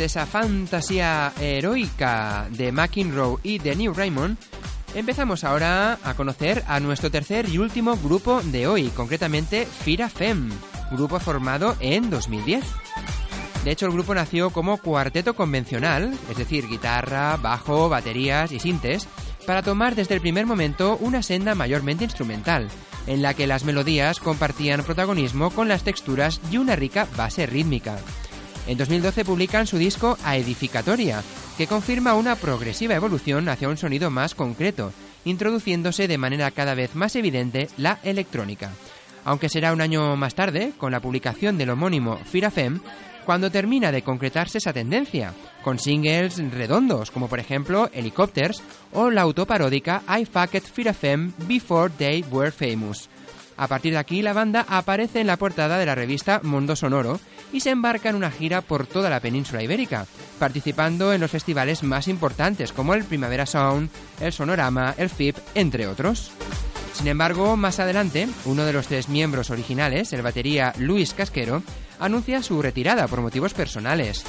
De 0.00 0.06
esa 0.06 0.24
fantasía 0.24 1.30
heroica 1.38 2.48
de 2.52 2.72
McEnroe 2.72 3.36
y 3.42 3.58
de 3.58 3.76
New 3.76 3.92
Raymond, 3.92 4.38
empezamos 4.94 5.44
ahora 5.44 5.98
a 6.02 6.14
conocer 6.14 6.64
a 6.68 6.80
nuestro 6.80 7.10
tercer 7.10 7.50
y 7.50 7.58
último 7.58 7.98
grupo 7.98 8.40
de 8.40 8.66
hoy, 8.66 8.88
concretamente 8.96 9.66
Fira 9.66 10.08
Fem, 10.08 10.48
grupo 10.90 11.20
formado 11.20 11.76
en 11.80 12.08
2010. 12.08 12.64
De 13.62 13.72
hecho, 13.72 13.84
el 13.84 13.92
grupo 13.92 14.14
nació 14.14 14.48
como 14.48 14.78
cuarteto 14.78 15.34
convencional, 15.34 16.18
es 16.30 16.36
decir, 16.38 16.66
guitarra, 16.66 17.36
bajo, 17.36 17.90
baterías 17.90 18.52
y 18.52 18.58
sintes, 18.58 19.06
para 19.46 19.62
tomar 19.62 19.96
desde 19.96 20.14
el 20.14 20.22
primer 20.22 20.46
momento 20.46 20.96
una 21.02 21.22
senda 21.22 21.54
mayormente 21.54 22.04
instrumental, 22.04 22.68
en 23.06 23.20
la 23.20 23.34
que 23.34 23.46
las 23.46 23.64
melodías 23.64 24.18
compartían 24.18 24.82
protagonismo 24.82 25.50
con 25.50 25.68
las 25.68 25.82
texturas 25.82 26.40
y 26.50 26.56
una 26.56 26.74
rica 26.74 27.06
base 27.18 27.44
rítmica. 27.44 27.98
En 28.70 28.78
2012 28.78 29.24
publican 29.24 29.66
su 29.66 29.78
disco 29.78 30.16
A 30.22 30.36
Edificatoria, 30.36 31.24
que 31.58 31.66
confirma 31.66 32.14
una 32.14 32.36
progresiva 32.36 32.94
evolución 32.94 33.48
hacia 33.48 33.68
un 33.68 33.76
sonido 33.76 34.10
más 34.10 34.36
concreto, 34.36 34.92
introduciéndose 35.24 36.06
de 36.06 36.18
manera 36.18 36.52
cada 36.52 36.76
vez 36.76 36.94
más 36.94 37.16
evidente 37.16 37.68
la 37.76 37.98
electrónica. 38.04 38.70
Aunque 39.24 39.48
será 39.48 39.72
un 39.72 39.80
año 39.80 40.14
más 40.14 40.36
tarde, 40.36 40.70
con 40.78 40.92
la 40.92 41.00
publicación 41.00 41.58
del 41.58 41.70
homónimo 41.70 42.18
Fira 42.18 42.52
Fem, 42.52 42.78
cuando 43.26 43.50
termina 43.50 43.90
de 43.90 44.02
concretarse 44.02 44.58
esa 44.58 44.72
tendencia, 44.72 45.34
con 45.64 45.80
singles 45.80 46.36
redondos 46.52 47.10
como 47.10 47.26
por 47.26 47.40
ejemplo 47.40 47.90
Helicopters 47.92 48.62
o 48.92 49.10
la 49.10 49.22
autoparódica 49.22 50.04
I 50.08 50.26
Fucked 50.26 50.62
Fira 50.72 50.94
Fem 50.94 51.32
Before 51.48 51.92
They 51.98 52.24
Were 52.30 52.52
Famous. 52.52 53.08
A 53.60 53.68
partir 53.68 53.92
de 53.92 53.98
aquí, 53.98 54.22
la 54.22 54.32
banda 54.32 54.64
aparece 54.66 55.20
en 55.20 55.26
la 55.26 55.36
portada 55.36 55.76
de 55.76 55.84
la 55.84 55.94
revista 55.94 56.40
Mundo 56.42 56.76
Sonoro 56.76 57.20
y 57.52 57.60
se 57.60 57.68
embarca 57.68 58.08
en 58.08 58.16
una 58.16 58.30
gira 58.30 58.62
por 58.62 58.86
toda 58.86 59.10
la 59.10 59.20
península 59.20 59.62
ibérica, 59.62 60.06
participando 60.38 61.12
en 61.12 61.20
los 61.20 61.30
festivales 61.30 61.82
más 61.82 62.08
importantes 62.08 62.72
como 62.72 62.94
el 62.94 63.04
Primavera 63.04 63.44
Sound, 63.44 63.90
el 64.18 64.32
Sonorama, 64.32 64.94
el 64.96 65.10
FIP, 65.10 65.36
entre 65.54 65.86
otros. 65.86 66.30
Sin 66.94 67.08
embargo, 67.08 67.54
más 67.58 67.80
adelante, 67.80 68.30
uno 68.46 68.64
de 68.64 68.72
los 68.72 68.86
tres 68.86 69.10
miembros 69.10 69.50
originales, 69.50 70.14
el 70.14 70.22
batería 70.22 70.72
Luis 70.78 71.12
Casquero, 71.12 71.62
anuncia 71.98 72.42
su 72.42 72.62
retirada 72.62 73.08
por 73.08 73.20
motivos 73.20 73.52
personales. 73.52 74.24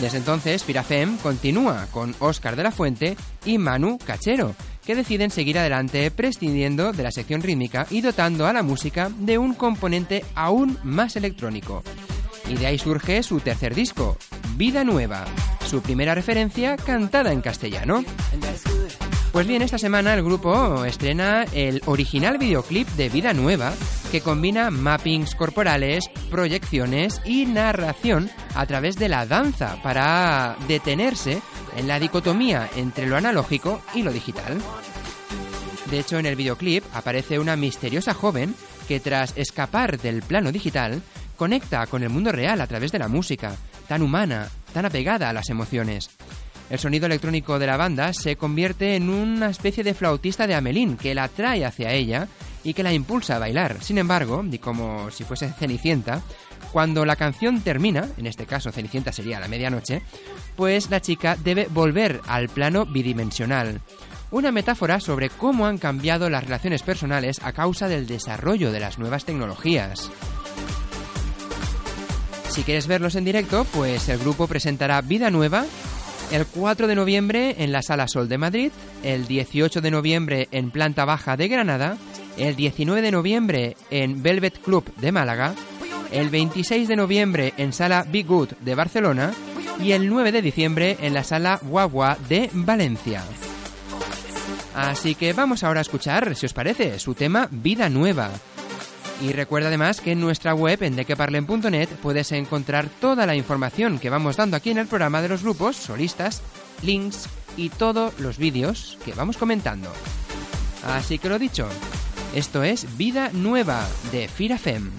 Desde 0.00 0.16
entonces, 0.16 0.62
Pirafem 0.62 1.18
continúa 1.18 1.86
con 1.90 2.14
Óscar 2.20 2.56
de 2.56 2.62
la 2.62 2.70
Fuente 2.70 3.18
y 3.44 3.58
Manu 3.58 3.98
Cachero, 3.98 4.54
que 4.88 4.94
deciden 4.94 5.30
seguir 5.30 5.58
adelante 5.58 6.10
prescindiendo 6.10 6.92
de 6.92 7.02
la 7.02 7.10
sección 7.10 7.42
rítmica 7.42 7.86
y 7.90 8.00
dotando 8.00 8.46
a 8.46 8.54
la 8.54 8.62
música 8.62 9.10
de 9.18 9.36
un 9.36 9.52
componente 9.52 10.24
aún 10.34 10.78
más 10.82 11.14
electrónico. 11.14 11.82
Y 12.48 12.54
de 12.54 12.68
ahí 12.68 12.78
surge 12.78 13.22
su 13.22 13.38
tercer 13.40 13.74
disco, 13.74 14.16
Vida 14.56 14.84
Nueva, 14.84 15.26
su 15.66 15.82
primera 15.82 16.14
referencia 16.14 16.78
cantada 16.78 17.34
en 17.34 17.42
castellano. 17.42 18.02
Pues 19.32 19.46
bien, 19.46 19.62
esta 19.62 19.78
semana 19.78 20.14
el 20.14 20.24
grupo 20.24 20.84
estrena 20.84 21.44
el 21.52 21.82
original 21.86 22.38
videoclip 22.38 22.88
de 22.90 23.08
Vida 23.08 23.32
Nueva, 23.34 23.72
que 24.10 24.20
combina 24.20 24.70
mappings 24.70 25.34
corporales, 25.34 26.10
proyecciones 26.30 27.20
y 27.24 27.46
narración 27.46 28.30
a 28.54 28.66
través 28.66 28.96
de 28.96 29.08
la 29.08 29.26
danza 29.26 29.80
para 29.82 30.56
detenerse 30.66 31.40
en 31.76 31.86
la 31.86 32.00
dicotomía 32.00 32.68
entre 32.74 33.06
lo 33.06 33.16
analógico 33.16 33.80
y 33.94 34.02
lo 34.02 34.12
digital. 34.12 34.58
De 35.90 36.00
hecho, 36.00 36.18
en 36.18 36.26
el 36.26 36.36
videoclip 36.36 36.84
aparece 36.94 37.38
una 37.38 37.54
misteriosa 37.54 38.14
joven 38.14 38.54
que 38.88 38.98
tras 38.98 39.36
escapar 39.36 39.98
del 39.98 40.22
plano 40.22 40.50
digital, 40.50 41.02
conecta 41.36 41.86
con 41.86 42.02
el 42.02 42.10
mundo 42.10 42.32
real 42.32 42.60
a 42.60 42.66
través 42.66 42.90
de 42.92 42.98
la 42.98 43.08
música, 43.08 43.54
tan 43.86 44.02
humana, 44.02 44.48
tan 44.72 44.86
apegada 44.86 45.28
a 45.28 45.32
las 45.32 45.50
emociones. 45.50 46.17
El 46.70 46.78
sonido 46.78 47.06
electrónico 47.06 47.58
de 47.58 47.66
la 47.66 47.78
banda 47.78 48.12
se 48.12 48.36
convierte 48.36 48.94
en 48.94 49.08
una 49.08 49.48
especie 49.48 49.82
de 49.82 49.94
flautista 49.94 50.46
de 50.46 50.54
Amelín 50.54 50.96
que 50.96 51.14
la 51.14 51.24
atrae 51.24 51.64
hacia 51.64 51.92
ella 51.92 52.28
y 52.62 52.74
que 52.74 52.82
la 52.82 52.92
impulsa 52.92 53.36
a 53.36 53.38
bailar. 53.38 53.82
Sin 53.82 53.96
embargo, 53.96 54.44
y 54.50 54.58
como 54.58 55.10
si 55.10 55.24
fuese 55.24 55.50
Cenicienta, 55.52 56.20
cuando 56.70 57.06
la 57.06 57.16
canción 57.16 57.62
termina, 57.62 58.06
en 58.18 58.26
este 58.26 58.44
caso 58.44 58.70
Cenicienta 58.70 59.12
sería 59.12 59.40
la 59.40 59.48
medianoche, 59.48 60.02
pues 60.56 60.90
la 60.90 61.00
chica 61.00 61.36
debe 61.42 61.68
volver 61.70 62.20
al 62.26 62.50
plano 62.50 62.84
bidimensional. 62.84 63.80
Una 64.30 64.52
metáfora 64.52 65.00
sobre 65.00 65.30
cómo 65.30 65.66
han 65.66 65.78
cambiado 65.78 66.28
las 66.28 66.44
relaciones 66.44 66.82
personales 66.82 67.40
a 67.42 67.52
causa 67.52 67.88
del 67.88 68.06
desarrollo 68.06 68.72
de 68.72 68.80
las 68.80 68.98
nuevas 68.98 69.24
tecnologías. 69.24 70.10
Si 72.50 72.62
quieres 72.62 72.86
verlos 72.86 73.14
en 73.14 73.24
directo, 73.24 73.64
pues 73.72 74.10
el 74.10 74.18
grupo 74.18 74.46
presentará 74.46 75.00
Vida 75.00 75.30
Nueva 75.30 75.64
el 76.30 76.46
4 76.46 76.86
de 76.86 76.94
noviembre 76.94 77.56
en 77.58 77.72
la 77.72 77.82
Sala 77.82 78.08
Sol 78.08 78.28
de 78.28 78.38
Madrid, 78.38 78.70
el 79.02 79.26
18 79.26 79.80
de 79.80 79.90
noviembre 79.90 80.48
en 80.50 80.70
Planta 80.70 81.04
Baja 81.04 81.36
de 81.36 81.48
Granada, 81.48 81.96
el 82.36 82.56
19 82.56 83.02
de 83.02 83.10
noviembre 83.10 83.76
en 83.90 84.22
Velvet 84.22 84.60
Club 84.60 84.84
de 84.96 85.12
Málaga, 85.12 85.54
el 86.12 86.28
26 86.28 86.88
de 86.88 86.96
noviembre 86.96 87.54
en 87.56 87.72
Sala 87.72 88.04
Big 88.08 88.26
Good 88.26 88.50
de 88.60 88.74
Barcelona 88.74 89.32
y 89.82 89.92
el 89.92 90.08
9 90.08 90.32
de 90.32 90.42
diciembre 90.42 90.96
en 91.00 91.14
la 91.14 91.24
Sala 91.24 91.60
Guagua 91.62 92.18
de 92.28 92.50
Valencia. 92.52 93.22
Así 94.74 95.14
que 95.14 95.32
vamos 95.32 95.64
ahora 95.64 95.80
a 95.80 95.82
escuchar, 95.82 96.36
si 96.36 96.46
os 96.46 96.52
parece, 96.52 96.98
su 96.98 97.14
tema 97.14 97.48
Vida 97.50 97.88
Nueva. 97.88 98.30
Y 99.20 99.32
recuerda 99.32 99.68
además 99.68 100.00
que 100.00 100.12
en 100.12 100.20
nuestra 100.20 100.54
web, 100.54 100.82
en 100.82 100.94
dequeparlen.net, 100.94 101.88
puedes 102.00 102.30
encontrar 102.32 102.88
toda 103.00 103.26
la 103.26 103.34
información 103.34 103.98
que 103.98 104.10
vamos 104.10 104.36
dando 104.36 104.56
aquí 104.56 104.70
en 104.70 104.78
el 104.78 104.86
programa 104.86 105.20
de 105.20 105.28
los 105.28 105.42
grupos, 105.42 105.76
solistas, 105.76 106.40
links 106.82 107.28
y 107.56 107.70
todos 107.70 108.18
los 108.20 108.38
vídeos 108.38 108.96
que 109.04 109.12
vamos 109.12 109.36
comentando. 109.36 109.90
Así 110.86 111.18
que 111.18 111.28
lo 111.28 111.38
dicho, 111.38 111.68
esto 112.34 112.62
es 112.62 112.96
Vida 112.96 113.30
Nueva 113.32 113.88
de 114.12 114.28
Firafem. 114.28 114.92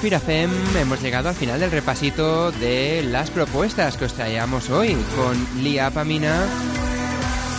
Firafem 0.00 0.50
hemos 0.76 1.02
llegado 1.02 1.28
al 1.28 1.34
final 1.34 1.58
del 1.58 1.70
repasito 1.70 2.52
de 2.52 3.02
las 3.02 3.30
propuestas 3.30 3.96
que 3.96 4.04
os 4.04 4.14
traíamos 4.14 4.70
hoy 4.70 4.96
con 5.16 5.62
Lia 5.62 5.90
Pamina, 5.90 6.46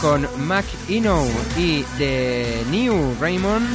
con 0.02 0.28
Mac 0.48 0.66
Ino 0.88 1.26
y 1.58 1.84
de 1.98 2.64
New 2.72 3.16
Raymond 3.20 3.68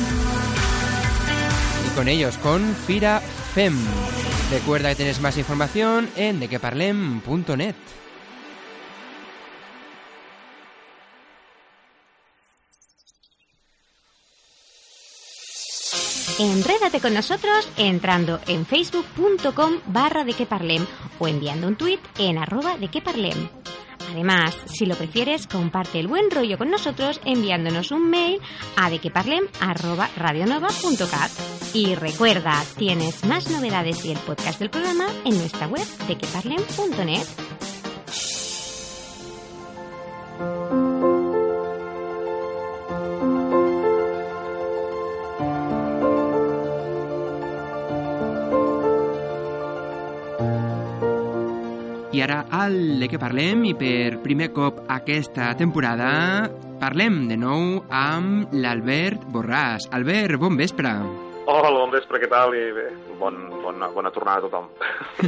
y 1.87 1.95
con 1.95 2.09
ellos 2.09 2.39
con 2.39 2.75
Firafem. 2.87 3.77
Recuerda 4.51 4.91
que 4.91 4.97
tienes 4.97 5.20
más 5.20 5.37
información 5.37 6.09
en 6.16 6.41
dequeparlem.net. 6.41 7.77
Enrédate 16.39 17.01
con 17.01 17.14
nosotros 17.14 17.68
entrando 17.76 18.39
en 18.49 18.66
facebook.com 18.66 19.74
barra 19.87 20.24
de 20.24 20.35
o 21.20 21.28
enviando 21.28 21.68
un 21.68 21.76
tuit 21.76 22.01
en 22.18 22.39
arroba 22.39 22.76
de 22.76 22.89
que. 22.89 23.49
Además, 24.11 24.57
si 24.66 24.85
lo 24.87 24.97
prefieres, 24.97 25.47
comparte 25.47 26.01
el 26.01 26.09
buen 26.09 26.32
rollo 26.32 26.59
con 26.59 26.70
nosotros 26.70 27.20
enviándonos 27.24 27.93
un 27.93 28.11
mail 28.11 28.41
a 28.76 28.91
dequeparlem@radionova.cat. 28.91 31.30
Y 31.72 31.95
recuerda, 31.95 32.61
tienes 32.76 33.24
más 33.24 33.49
novedades 33.51 34.05
y 34.05 34.11
el 34.11 34.18
podcast 34.18 34.59
del 34.59 34.70
programa 34.70 35.07
en 35.24 35.39
nuestra 35.39 35.68
web 35.68 35.87
dequeparlem.net. 36.09 37.28
ara, 52.25 52.45
al 52.51 52.99
de 53.01 53.09
què 53.11 53.18
parlem, 53.20 53.66
i 53.68 53.75
per 53.77 54.20
primer 54.25 54.51
cop 54.57 54.85
aquesta 54.93 55.51
temporada, 55.59 56.49
parlem 56.81 57.25
de 57.29 57.37
nou 57.41 57.83
amb 57.93 58.55
l'Albert 58.57 59.27
Borràs. 59.35 59.89
Albert, 59.93 60.39
bon 60.41 60.57
vespre. 60.57 60.95
Hola, 61.45 61.72
bon 61.77 61.93
vespre, 61.93 62.20
què 62.22 62.29
tal? 62.33 62.55
I 62.57 62.70
bé, 62.72 62.87
bon, 63.20 63.37
bona, 63.61 63.91
bona 63.93 64.12
tornada 64.14 64.41
a 64.41 64.47
tothom. 64.47 64.70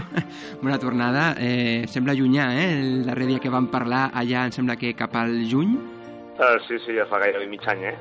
Bona 0.63 0.79
tornada. 0.81 1.27
Eh, 1.37 1.85
sembla 1.93 2.15
llunyà, 2.17 2.49
eh? 2.57 2.71
El 2.79 3.05
darrer 3.05 3.29
dia 3.29 3.43
que 3.43 3.53
vam 3.53 3.69
parlar 3.69 4.07
allà, 4.17 4.47
em 4.49 4.55
sembla 4.57 4.79
que 4.81 4.95
cap 4.97 5.13
al 5.21 5.37
juny. 5.51 5.77
Uh, 6.37 6.59
sí, 6.69 6.77
sí, 6.85 6.93
ja 6.93 7.07
fa 7.09 7.17
gairebé 7.23 7.47
mig 7.49 7.63
any, 7.65 7.87
eh? 7.89 7.95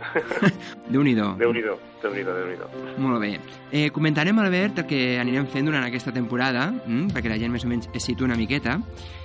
Déu-n'hi-do. 0.92 1.30
Déu-n'hi-do, 1.40 1.78
Déu-n'hi-do, 2.02 2.34
Déu-n'hi-do. 2.36 2.68
Molt 3.00 3.22
bé. 3.24 3.30
Eh, 3.72 3.88
comentarem, 3.96 4.38
Albert, 4.44 4.82
el 4.84 4.88
que 4.90 5.00
anirem 5.22 5.48
fent 5.48 5.70
durant 5.70 5.86
aquesta 5.88 6.12
temporada, 6.12 6.66
mm, 6.74 7.14
perquè 7.16 7.32
la 7.32 7.40
gent 7.40 7.56
més 7.56 7.64
o 7.64 7.72
menys 7.72 7.88
es 7.96 8.04
situa 8.04 8.28
una 8.28 8.36
miqueta. 8.36 8.76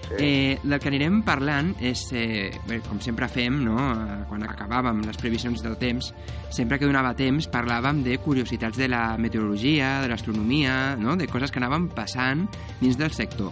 Sí. 0.07 0.15
Eh, 0.15 0.55
del 0.63 0.79
que 0.79 0.91
anirem 0.93 1.21
parlant 1.27 1.75
és, 1.83 2.05
eh, 2.15 2.55
bé, 2.69 2.79
com 2.87 3.03
sempre 3.03 3.27
fem, 3.27 3.59
no? 3.67 3.77
eh, 3.91 4.23
quan 4.31 4.47
acabàvem 4.47 5.03
les 5.03 5.19
previsions 5.19 5.63
del 5.63 5.77
temps, 5.79 6.15
sempre 6.55 6.79
que 6.79 6.87
donava 6.87 7.15
temps 7.19 7.51
parlàvem 7.51 8.05
de 8.07 8.19
curiositats 8.23 8.79
de 8.79 8.89
la 8.89 9.17
meteorologia, 9.19 10.01
de 10.03 10.09
l'astronomia, 10.09 10.97
no? 10.97 11.17
de 11.17 11.27
coses 11.27 11.51
que 11.51 11.59
anaven 11.59 11.89
passant 11.91 12.47
dins 12.81 12.99
del 12.99 13.11
sector. 13.11 13.51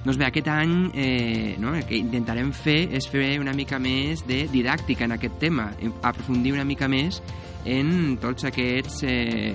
Doncs 0.00 0.16
bé, 0.16 0.24
aquest 0.30 0.48
any 0.48 0.74
eh, 0.96 1.56
no, 1.60 1.74
el 1.76 1.84
que 1.84 1.98
intentarem 1.98 2.54
fer 2.56 2.86
és 2.96 3.04
fer 3.10 3.34
una 3.40 3.52
mica 3.52 3.76
més 3.82 4.24
de 4.28 4.46
didàctica 4.48 5.04
en 5.04 5.18
aquest 5.18 5.36
tema, 5.42 5.68
aprofundir 6.00 6.54
una 6.56 6.64
mica 6.64 6.88
més 6.88 7.20
en 7.68 8.16
tots 8.22 8.48
aquests 8.48 9.04
eh, 9.04 9.52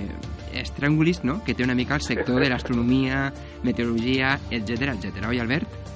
estràngulis 0.62 1.24
no? 1.26 1.40
que 1.46 1.58
té 1.58 1.66
una 1.66 1.76
mica 1.76 1.98
el 1.98 2.06
sector 2.06 2.44
de 2.44 2.54
l'astronomia, 2.54 3.32
meteorologia, 3.66 4.38
etc 4.52 4.94
etc. 4.94 5.26
Oi, 5.32 5.42
Albert? 5.42 5.95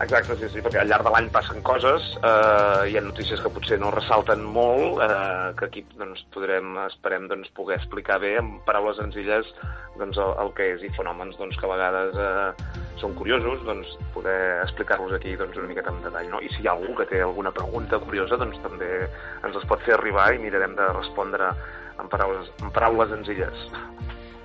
Exacte, 0.00 0.32
sí, 0.40 0.48
sí, 0.48 0.60
perquè 0.64 0.78
al 0.80 0.88
llarg 0.88 1.04
de 1.04 1.10
l'any 1.12 1.26
passen 1.28 1.58
coses, 1.60 2.06
eh, 2.24 2.88
hi 2.88 2.94
ha 2.96 3.02
notícies 3.04 3.40
que 3.44 3.50
potser 3.52 3.76
no 3.82 3.90
ressalten 3.92 4.40
molt, 4.54 5.02
eh, 5.04 5.50
que 5.58 5.66
aquí 5.66 5.82
doncs, 6.00 6.22
podrem, 6.32 6.70
esperem 6.86 7.26
doncs, 7.28 7.50
poder 7.58 7.76
explicar 7.76 8.16
bé 8.22 8.30
amb 8.40 8.62
paraules 8.64 8.96
senzilles 8.96 9.50
doncs, 9.98 10.16
el, 10.16 10.32
el 10.40 10.54
que 10.56 10.70
és 10.72 10.86
i 10.88 10.90
fenòmens 10.96 11.36
doncs, 11.36 11.58
que 11.60 11.68
a 11.68 11.72
vegades 11.74 12.16
eh, 12.16 12.80
són 13.02 13.12
curiosos, 13.18 13.60
doncs, 13.68 13.92
poder 14.14 14.38
explicar-los 14.62 15.12
aquí 15.18 15.36
doncs, 15.36 15.60
una 15.60 15.68
miqueta 15.68 15.92
en 15.92 16.00
detall. 16.06 16.32
No? 16.32 16.40
I 16.40 16.48
si 16.54 16.64
hi 16.64 16.70
ha 16.70 16.78
algú 16.78 16.96
que 16.96 17.08
té 17.12 17.20
alguna 17.26 17.52
pregunta 17.60 18.00
curiosa, 18.00 18.40
doncs 18.40 18.56
també 18.64 18.90
ens 19.04 19.52
les 19.52 19.68
pot 19.68 19.84
fer 19.84 19.98
arribar 19.98 20.30
i 20.32 20.40
mirarem 20.40 20.80
de 20.80 20.88
respondre 20.96 21.52
en 22.00 22.08
paraules, 22.08 22.48
en 22.64 22.72
paraules 22.72 23.12
senzilles. 23.12 23.68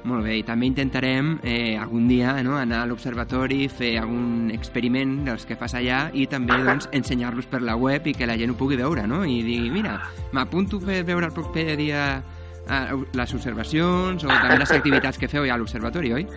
Molt 0.05 0.21
bé, 0.21 0.35
i 0.37 0.43
també 0.45 0.67
intentarem 0.69 1.39
eh, 1.41 1.77
algun 1.81 2.05
dia 2.05 2.35
no, 2.45 2.59
anar 2.59 2.83
a 2.83 2.89
l'observatori, 2.89 3.65
fer 3.73 3.95
algun 3.97 4.51
experiment 4.53 5.23
dels 5.25 5.47
que 5.49 5.57
fas 5.57 5.73
allà 5.77 6.11
i 6.13 6.27
també 6.29 6.59
doncs, 6.67 6.85
ensenyar-los 6.93 7.49
per 7.49 7.63
la 7.65 7.73
web 7.79 8.05
i 8.05 8.13
que 8.13 8.27
la 8.29 8.35
gent 8.37 8.53
ho 8.53 8.57
pugui 8.59 8.77
veure, 8.77 9.07
no? 9.09 9.23
I 9.25 9.39
dir, 9.45 9.63
mira, 9.73 9.97
m'apunto 10.37 10.77
per 10.83 11.01
veure 11.07 11.31
el 11.31 11.33
proper 11.33 11.73
dia 11.81 12.05
les 12.65 13.33
observacions 13.37 14.23
o 14.25 14.29
també 14.29 14.59
les 14.61 14.75
activitats 14.77 15.17
que 15.21 15.29
feu 15.29 15.45
ja 15.45 15.57
a 15.57 15.59
l'observatori, 15.61 16.13
oi? 16.13 16.27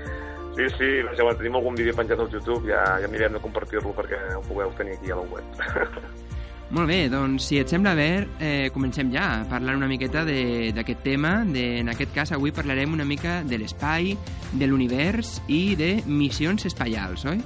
Sí, 0.56 0.66
sí, 0.74 0.88
ja 1.16 1.28
tenim 1.38 1.60
algun 1.60 1.76
vídeo 1.78 1.94
penjat 1.94 2.24
al 2.24 2.32
YouTube, 2.32 2.64
ja, 2.72 2.80
ja 3.02 3.12
mirem 3.12 3.36
de 3.36 3.44
compartir-lo 3.44 3.92
perquè 3.96 4.18
ho 4.34 4.42
pugueu 4.48 4.72
tenir 4.80 4.96
aquí 4.96 5.12
a 5.12 5.20
la 5.20 5.28
web. 5.28 6.24
Molt 6.68 6.90
bé, 6.90 7.06
doncs 7.08 7.46
si 7.48 7.56
et 7.56 7.70
sembla 7.70 7.94
bé, 7.96 8.26
eh, 8.44 8.68
comencem 8.74 9.08
ja 9.08 9.40
parlant 9.48 9.78
una 9.80 9.88
miqueta 9.88 10.20
d'aquest 10.26 11.00
tema. 11.00 11.38
De, 11.48 11.64
en 11.80 11.88
aquest 11.88 12.12
cas, 12.12 12.32
avui 12.36 12.52
parlarem 12.52 12.92
una 12.92 13.06
mica 13.08 13.40
de 13.48 13.56
l'espai, 13.62 14.12
de 14.52 14.68
l'univers 14.68 15.38
i 15.48 15.72
de 15.80 15.94
missions 16.04 16.68
espacials, 16.68 17.24
oi? 17.24 17.40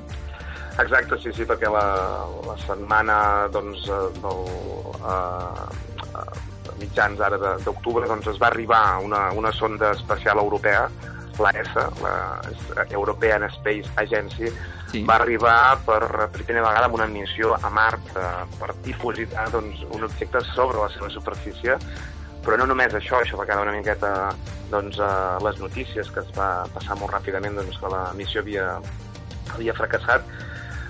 Exacte, 0.82 1.20
sí, 1.22 1.30
sí, 1.36 1.46
perquè 1.46 1.70
la, 1.70 1.84
la 2.48 2.56
setmana 2.64 3.16
doncs, 3.54 3.86
eh, 3.86 4.00
del, 4.24 4.42
uh, 5.06 5.70
mitjans 6.80 7.20
ara 7.22 7.38
d'octubre 7.62 8.08
doncs, 8.08 8.26
es 8.32 8.40
va 8.42 8.48
arribar 8.50 8.82
una, 9.04 9.28
una 9.38 9.52
sonda 9.54 9.92
espacial 9.94 10.40
europea, 10.42 10.88
la 11.40 11.50
ESA, 11.50 11.88
la 12.02 12.86
European 12.90 13.44
Space 13.44 13.88
Agency, 13.96 14.52
Sí. 14.92 15.04
va 15.08 15.14
arribar 15.16 15.78
per 15.86 16.28
primera 16.34 16.66
vegada 16.68 16.84
amb 16.84 16.98
una 16.98 17.06
missió 17.08 17.54
a 17.56 17.70
Mart 17.70 18.10
eh, 18.12 18.24
per 18.58 18.74
dipositar 18.84 19.48
doncs, 19.50 19.80
un 19.88 20.04
objecte 20.04 20.42
sobre 20.52 20.82
la 20.82 20.90
seva 20.92 21.08
superfície, 21.08 21.78
però 22.44 22.58
no 22.60 22.66
només 22.68 22.92
això, 22.92 23.22
això 23.22 23.38
va 23.40 23.46
quedar 23.48 23.62
una 23.62 23.72
miqueta 23.72 24.34
doncs, 24.70 25.00
a 25.00 25.38
les 25.44 25.58
notícies 25.60 26.10
que 26.12 26.20
es 26.20 26.30
va 26.36 26.66
passar 26.74 26.98
molt 27.00 27.14
ràpidament 27.14 27.56
doncs, 27.56 27.78
que 27.80 27.88
la 27.88 28.12
missió 28.18 28.44
havia, 28.44 28.68
havia 29.54 29.72
fracassat, 29.80 30.28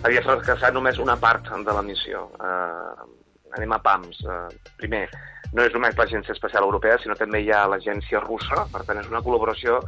havia 0.03 0.23
fracassat 0.27 0.75
només 0.75 0.99
una 0.99 1.17
part 1.17 1.47
de 1.47 1.73
la 1.79 1.83
missió. 1.87 2.27
Eh, 2.43 3.22
anem 3.57 3.73
a 3.73 3.79
pams. 3.83 4.21
Eh, 4.25 4.49
primer, 4.81 5.07
no 5.53 5.65
és 5.67 5.73
només 5.75 5.97
l'Agència 5.99 6.33
Espacial 6.33 6.65
Europea, 6.65 6.99
sinó 6.99 7.15
també 7.19 7.43
hi 7.43 7.51
ha 7.53 7.67
l'Agència 7.69 8.21
Russa, 8.25 8.65
per 8.73 8.85
tant 8.89 9.01
és 9.03 9.11
una 9.11 9.21
col·laboració 9.21 9.81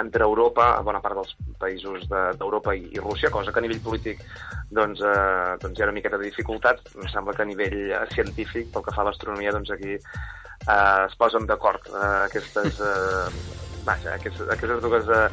entre 0.00 0.24
Europa, 0.24 0.80
bona 0.82 1.02
part 1.04 1.14
dels 1.18 1.34
països 1.60 2.06
de- 2.08 2.32
d'Europa 2.40 2.72
i, 2.74 2.86
i 2.96 2.98
Rússia, 2.98 3.30
cosa 3.30 3.52
que 3.52 3.60
a 3.60 3.62
nivell 3.62 3.82
polític 3.84 4.22
doncs, 4.70 5.00
eh, 5.04 5.56
doncs 5.60 5.78
hi 5.78 5.82
ha 5.82 5.88
una 5.90 5.92
miqueta 5.98 6.16
de 6.18 6.30
dificultats. 6.30 6.94
Em 6.96 7.06
sembla 7.12 7.34
que 7.36 7.42
a 7.44 7.50
nivell 7.50 7.76
eh, 7.92 8.06
científic, 8.14 8.70
pel 8.72 8.82
que 8.86 8.94
fa 8.96 9.02
a 9.04 9.10
l'astronomia, 9.10 9.52
doncs 9.52 9.70
aquí 9.70 9.92
eh, 9.94 11.06
es 11.06 11.14
posen 11.20 11.46
d'acord 11.46 11.86
eh, 11.92 12.24
aquestes, 12.24 12.80
eh, 12.80 13.28
vaja, 13.84 14.14
aquestes, 14.16 14.48
aquestes 14.48 14.80
dues 14.82 15.06
eh, 15.12 15.28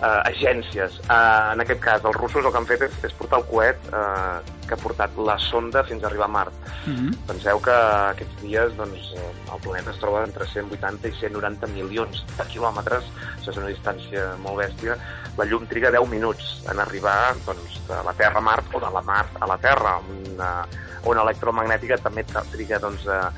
eh, 0.00 0.20
agències. 0.30 0.98
Eh, 1.04 1.52
en 1.52 1.60
aquest 1.64 1.80
cas, 1.80 2.04
els 2.04 2.16
russos 2.16 2.44
el 2.44 2.52
que 2.52 2.60
han 2.60 2.68
fet 2.68 2.84
és, 2.88 2.98
és 3.06 3.16
portar 3.18 3.40
el 3.42 3.48
coet 3.50 3.88
eh, 3.90 4.54
que 4.64 4.76
ha 4.76 4.80
portat 4.80 5.16
la 5.20 5.36
sonda 5.42 5.84
fins 5.84 6.04
a 6.04 6.08
arribar 6.08 6.28
a 6.28 6.34
Mart. 6.36 6.54
Mm 6.86 6.94
-hmm. 6.94 7.16
Penseu 7.26 7.60
que 7.60 7.76
aquests 8.14 8.42
dies 8.42 8.76
doncs, 8.76 9.12
eh, 9.16 9.32
el 9.54 9.60
planeta 9.60 9.90
es 9.90 9.98
troba 9.98 10.24
entre 10.24 10.46
180 10.46 11.08
i 11.08 11.12
190 11.20 11.66
milions 11.66 12.24
de 12.38 12.44
quilòmetres, 12.44 13.04
això 13.38 13.50
és 13.50 13.56
una 13.56 13.72
distància 13.74 14.36
molt 14.38 14.58
bèstia. 14.58 14.96
La 15.36 15.44
llum 15.44 15.66
triga 15.66 15.90
10 15.90 16.08
minuts 16.08 16.62
en 16.70 16.78
arribar 16.78 17.34
doncs, 17.46 17.80
de 17.88 18.02
la 18.04 18.12
Terra 18.12 18.38
a 18.38 18.40
Mart 18.40 18.66
o 18.74 18.80
de 18.80 18.90
la 18.90 19.02
Mart 19.02 19.30
a 19.40 19.46
la 19.46 19.58
Terra. 19.58 20.00
Una, 20.34 20.66
una 21.04 21.22
electromagnètica 21.22 21.98
també 21.98 22.24
triga 22.52 22.78
doncs, 22.78 23.06
eh, 23.06 23.30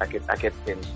aquest, 0.00 0.24
aquest 0.28 0.56
temps. 0.64 0.88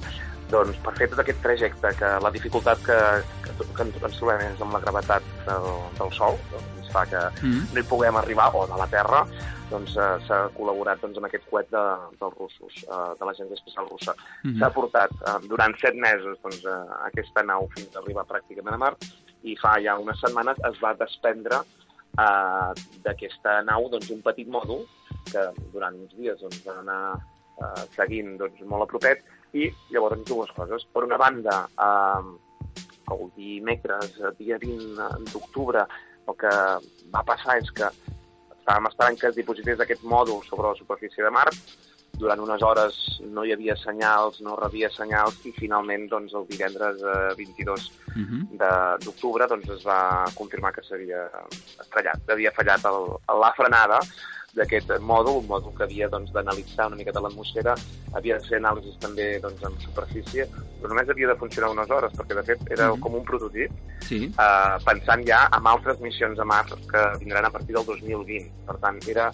Doncs 0.48 0.78
per 0.84 0.94
fer 0.96 1.10
tot 1.12 1.20
aquest 1.20 1.42
trajecte, 1.44 1.92
que 1.98 2.14
la 2.24 2.32
dificultat 2.32 2.80
que, 2.86 2.98
que, 3.44 3.52
que 3.76 3.84
ens, 3.84 4.16
trobem 4.16 4.46
és 4.46 4.64
amb 4.64 4.72
la 4.72 4.80
gravetat 4.80 5.26
del, 5.44 5.68
del 5.98 6.12
Sol, 6.16 6.40
doncs 6.52 6.74
ens 6.78 6.90
fa 6.94 7.04
que 7.06 7.20
Mm 7.42 7.52
-hmm. 7.52 7.74
no 7.74 7.80
hi 7.80 7.88
puguem 7.90 8.16
arribar, 8.16 8.50
o 8.54 8.66
de 8.66 8.76
la 8.76 8.86
Terra, 8.86 9.26
doncs 9.70 9.96
eh, 9.96 10.16
s'ha 10.26 10.38
col·laborat 10.56 11.00
doncs, 11.02 11.18
amb 11.20 11.28
aquest 11.28 11.46
coet 11.50 11.70
de, 11.70 11.84
dels 12.20 12.36
russos, 12.40 12.82
eh, 12.84 13.12
de 13.20 13.24
l'Agència 13.26 13.58
Espacial 13.58 13.88
Russa. 13.90 14.14
Mhm. 14.44 14.58
S'ha 14.58 14.70
portat 14.74 15.10
eh, 15.12 15.38
durant 15.48 15.74
set 15.80 15.94
mesos 15.94 16.38
doncs, 16.42 16.64
eh, 16.64 16.84
aquesta 17.10 17.42
nau 17.42 17.68
fins 17.76 17.94
a 17.94 18.02
arribar 18.02 18.26
pràcticament 18.28 18.74
a 18.74 18.82
Mart 18.84 19.08
i 19.42 19.56
fa 19.60 19.76
ja 19.84 19.98
unes 19.98 20.20
setmanes 20.20 20.60
es 20.70 20.80
va 20.82 20.94
desprendre 20.98 21.62
eh, 21.62 22.70
d'aquesta 23.04 23.62
nau 23.68 23.88
doncs, 23.92 24.10
un 24.10 24.22
petit 24.22 24.48
mòdul 24.48 24.86
que 25.32 25.44
durant 25.72 25.94
uns 25.94 26.14
dies 26.16 26.40
doncs, 26.40 26.62
va 26.66 26.78
anar 26.80 27.02
eh, 27.60 27.84
seguint 27.96 28.36
doncs, 28.40 28.64
molt 28.64 28.88
a 28.88 28.92
propet 28.94 29.24
i 29.54 29.70
llavors 29.90 30.24
dues 30.28 30.50
coses. 30.56 30.84
Per 30.92 31.04
una 31.04 31.16
banda, 31.16 31.68
eh, 31.78 32.82
el 33.14 33.30
dimecres, 33.36 34.12
dia 34.38 34.58
20 34.58 35.08
d'octubre, 35.32 35.86
el 36.28 36.36
que 36.36 36.50
va 37.14 37.22
passar 37.24 37.56
és 37.58 37.70
que 37.72 37.88
estàvem 37.88 38.86
esperant 38.90 39.16
que 39.18 39.28
es 39.30 39.36
diposités 39.36 39.80
aquest 39.80 40.02
mòdul 40.04 40.42
sobre 40.44 40.68
la 40.68 40.74
superfície 40.76 41.24
de 41.24 41.30
Mart, 41.30 41.56
durant 42.18 42.40
unes 42.42 42.60
hores 42.66 42.96
no 43.30 43.44
hi 43.46 43.52
havia 43.54 43.76
senyals, 43.76 44.40
no 44.42 44.56
rebia 44.56 44.90
senyals, 44.90 45.38
i 45.46 45.52
finalment 45.52 46.08
doncs, 46.10 46.34
el 46.34 46.46
divendres 46.48 47.00
eh, 47.00 47.34
22 47.38 47.92
Mhm. 48.16 48.58
de- 48.58 48.96
d'octubre 49.04 49.46
doncs, 49.46 49.68
es 49.70 49.86
va 49.86 50.24
confirmar 50.34 50.72
que 50.74 50.82
s'havia 50.82 51.30
estrellat, 51.80 52.28
havia 52.28 52.50
fallat 52.52 52.84
el, 52.84 53.16
la 53.40 53.52
frenada 53.54 54.00
d'aquest 54.56 54.90
mòdul, 55.04 55.42
un 55.42 55.46
mòdul 55.46 55.74
que 55.76 55.84
havia 55.84 56.08
doncs, 56.08 56.32
d'analitzar 56.32 56.86
una 56.88 56.96
miqueta 56.96 57.20
l'atmosfera, 57.20 57.74
havia 58.14 58.38
de 58.38 58.46
fer 58.48 58.58
anàlisis 58.58 58.96
també 58.98 59.38
doncs, 59.40 59.62
en 59.62 59.76
superfície, 59.80 60.46
però 60.80 60.88
només 60.88 61.08
havia 61.08 61.28
de 61.28 61.36
funcionar 61.36 61.70
unes 61.70 61.90
hores, 61.90 62.12
perquè 62.16 62.34
de 62.34 62.42
fet 62.44 62.58
era 62.70 62.88
Mhm. 62.92 63.00
com 63.00 63.14
un 63.14 63.24
prototip, 63.24 63.70
Sí. 64.08 64.24
eh, 64.38 64.78
pensant 64.84 65.26
ja 65.26 65.48
en 65.52 65.66
altres 65.66 66.00
missions 66.00 66.38
a 66.38 66.44
Mart 66.44 66.70
que 66.90 67.18
vindran 67.20 67.44
a 67.44 67.50
partir 67.50 67.74
del 67.76 67.84
2020. 67.84 68.50
Per 68.66 68.76
tant, 68.78 68.98
era 69.08 69.28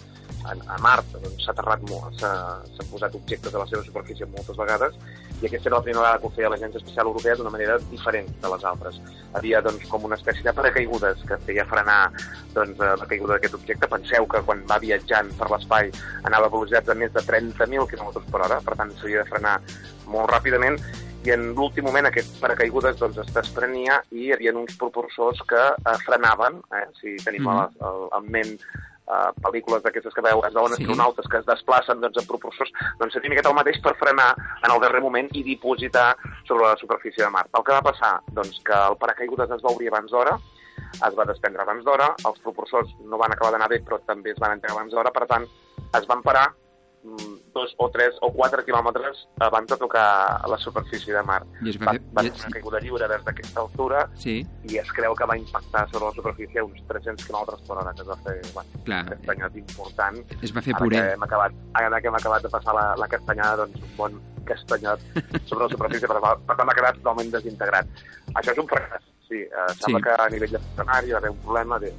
a, 0.45 0.51
a 0.75 0.77
Mart 0.79 1.05
doncs, 1.13 1.43
s'ha 1.43 1.51
aterrat 1.51 1.81
molt, 1.89 2.13
s'ha- 2.19 2.61
s'han 2.75 2.87
posat 2.91 3.15
objectes 3.15 3.53
a 3.55 3.57
la 3.59 3.65
seva 3.67 3.83
superfície 3.83 4.25
moltes 4.27 4.55
vegades 4.57 4.93
i 5.41 5.47
aquesta 5.47 5.69
era 5.69 5.77
la 5.77 5.83
primera 5.83 6.01
vegada 6.01 6.19
que 6.21 6.27
ho 6.29 6.33
feia 6.35 6.49
l'Agència 6.51 6.79
Espacial 6.81 7.09
Europea 7.11 7.35
d'una 7.35 7.51
manera 7.53 7.77
diferent 7.91 8.29
de 8.41 8.51
les 8.53 8.67
altres. 8.71 8.99
Havia 9.35 9.61
doncs, 9.65 9.87
com 9.91 10.05
una 10.07 10.17
espècie 10.19 10.45
de 10.45 10.53
paracaigudes 10.55 11.23
que 11.27 11.39
feia 11.47 11.65
frenar 11.69 11.99
doncs, 12.53 12.79
eh, 12.79 12.93
la 13.01 13.09
caiguda 13.09 13.35
d'aquest 13.35 13.57
objecte. 13.59 13.91
Penseu 13.91 14.27
que 14.31 14.43
quan 14.47 14.63
va 14.69 14.79
viatjant 14.79 15.31
per 15.39 15.49
l'espai 15.51 15.91
anava 16.23 16.47
a 16.47 16.53
velocitats 16.55 16.87
de 16.87 16.95
més 17.01 17.11
de 17.15 17.25
30.000 17.27 17.89
km 17.91 18.23
per 18.31 18.45
hora, 18.45 18.61
per 18.63 18.77
tant 18.79 18.95
s'havia 18.95 19.23
de 19.23 19.29
frenar 19.33 19.59
molt 20.07 20.31
ràpidament 20.31 20.79
i 21.25 21.31
en 21.33 21.47
l'últim 21.57 21.87
moment 21.87 22.05
aquest 22.05 22.35
paracaigudes 22.41 22.99
doncs, 22.99 23.17
es 23.23 23.31
desprenia 23.33 23.97
i 24.13 24.27
hi 24.27 24.33
havia 24.35 24.53
uns 24.53 24.75
propulsors 24.81 25.41
que 25.49 25.61
eh, 25.73 25.95
frenaven, 26.05 26.61
eh? 26.79 26.85
si 27.01 27.15
tenim 27.25 27.43
mm 27.43 27.55
-hmm. 27.55 28.17
en 28.17 28.31
ment 28.31 28.59
eh, 29.07 29.31
pel·lícules 29.41 29.83
d'aquestes 29.83 30.13
que 30.13 30.21
veus 30.21 30.53
d'on 30.53 30.73
Sí. 30.73 30.83
astronautes 30.83 31.27
que 31.27 31.37
es 31.37 31.45
desplacen 31.45 32.01
doncs, 32.01 32.17
amb 32.17 32.27
propulsors, 32.27 32.71
doncs 32.99 33.13
seria 33.13 33.29
miqueta 33.29 33.49
el 33.49 33.55
mateix 33.55 33.79
per 33.81 33.95
frenar 33.95 34.35
en 34.63 34.71
el 34.71 34.79
darrer 34.81 35.01
moment 35.01 35.29
i 35.33 35.43
dipositar 35.43 36.15
sobre 36.47 36.65
la 36.65 36.77
superfície 36.77 37.23
de 37.23 37.29
Mart. 37.29 37.49
El 37.53 37.63
que 37.63 37.71
va 37.71 37.81
passar? 37.81 38.21
Doncs 38.31 38.61
que 38.65 38.73
el 38.73 38.97
paracaigudes 38.97 39.51
es 39.51 39.61
va 39.63 39.71
obrir 39.71 39.89
abans 39.89 40.11
d'hora, 40.11 40.37
es 41.05 41.15
va 41.15 41.25
desprendre 41.25 41.61
abans 41.61 41.83
d'hora, 41.83 42.15
els 42.25 42.39
propulsors 42.39 42.95
no 43.05 43.17
van 43.17 43.31
acabar 43.31 43.51
d'anar 43.51 43.69
bé, 43.69 43.81
però 43.83 43.99
també 44.05 44.31
es 44.31 44.39
van 44.39 44.51
entregar 44.53 44.77
abans 44.77 44.93
d'hora, 44.93 45.11
per 45.11 45.27
tant, 45.27 45.45
es 45.93 46.07
van 46.07 46.21
parar 46.21 46.51
dos 47.53 47.73
o 47.77 47.89
tres 47.89 48.15
o 48.21 48.31
quatre 48.33 48.63
quilòmetres 48.65 49.27
abans 49.39 49.67
de 49.69 49.77
tocar 49.77 50.41
la 50.49 50.57
superfície 50.57 51.13
de 51.13 51.21
Mart. 51.23 51.47
I 51.63 51.69
es 51.69 51.77
va 51.79 51.93
Va, 51.93 51.99
va 52.17 52.23
i 52.23 52.27
ser 52.27 52.33
es- 52.35 52.41
una 52.45 52.51
caiguda 52.51 52.79
lliure 52.81 53.07
des 53.07 53.23
d'aquesta 53.23 53.61
altura 53.61 54.09
Sí, 54.15 54.45
i 54.69 54.77
es 54.77 54.91
creu 54.91 55.15
que 55.15 55.25
va 55.25 55.37
impactar 55.37 55.87
sobre 55.91 56.05
la 56.05 56.11
superfície 56.11 56.59
a 56.59 56.65
uns 56.65 56.81
300 56.87 57.25
km 57.25 57.55
per 57.67 57.77
hora, 57.77 57.93
que 57.93 58.01
es 58.01 58.07
va 58.07 58.17
fer 58.17 58.41
bueno, 58.53 58.69
clar. 58.83 59.03
un 59.03 59.09
castanyot 59.15 59.55
important. 59.55 60.17
Es 60.41 60.51
va 60.55 60.61
fer 60.61 60.73
Ara 60.73 60.79
que, 60.79 60.83
puré. 60.83 61.13
hem 61.13 61.23
acabat, 61.23 61.53
ara 61.73 62.01
que 62.01 62.07
hem 62.07 62.15
acabat 62.15 62.43
de 62.43 62.49
passar 62.49 62.73
la, 62.75 62.95
la 62.97 63.07
castanyada, 63.07 63.55
doncs 63.65 63.81
un 63.81 63.95
bon 63.97 64.21
castanyot 64.45 64.99
sobre 65.45 65.63
la 65.65 65.69
superfície, 65.69 66.07
per, 66.07 66.19
per 66.21 66.55
tant 66.57 66.67
va 66.69 66.73
quedar 66.75 66.93
totalment 66.97 67.31
desintegrat. 67.31 67.87
Això 68.35 68.51
és 68.51 68.57
un 68.57 68.67
fracàs, 68.67 69.01
sí. 69.29 69.41
Eh, 69.45 69.69
sembla 69.79 69.99
Sí. 69.99 70.03
que 70.03 70.21
a 70.21 70.29
nivell 70.29 70.51
de 70.51 70.59
hi 70.59 71.11
va 71.11 71.17
haver 71.17 71.29
un 71.31 71.37
problema 71.39 71.79
de... 71.79 71.93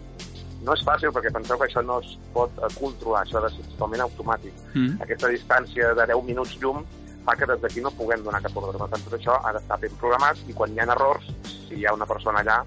No 0.64 0.74
és 0.74 0.84
fàcil 0.86 1.12
perquè 1.14 1.32
penseu 1.34 1.59
que 1.61 1.66
això 1.68 1.82
no 1.84 1.98
es 2.02 2.14
pot 2.34 2.52
eh, 2.61 2.70
controlar, 2.78 3.24
això 3.24 3.40
ha 3.40 3.46
de 3.46 3.52
ser 3.54 3.66
totalment 3.74 4.07
automàtic. 4.07 4.54
Mm. 4.74 5.00
Aquesta 5.04 5.32
distància 5.32 5.92
de 5.98 6.07
10 6.12 6.24
minuts 6.28 6.57
llum 6.62 6.84
fa 7.26 7.34
que 7.36 7.48
des 7.50 7.61
d'aquí 7.61 7.82
no 7.82 7.90
puguem 7.90 8.22
donar 8.22 8.40
cap 8.44 8.57
ordre. 8.57 8.78
Per 8.78 8.88
tant, 8.92 9.02
tot 9.09 9.18
això 9.18 9.38
ha 9.42 9.52
d'estar 9.57 9.80
ben 9.82 9.96
programat 10.00 10.40
i 10.46 10.54
quan 10.54 10.72
hi 10.72 10.80
ha 10.80 10.86
errors, 10.94 11.26
si 11.66 11.80
hi 11.80 11.86
ha 11.86 11.94
una 11.96 12.07
persona 12.07 12.44
allà, 12.44 12.61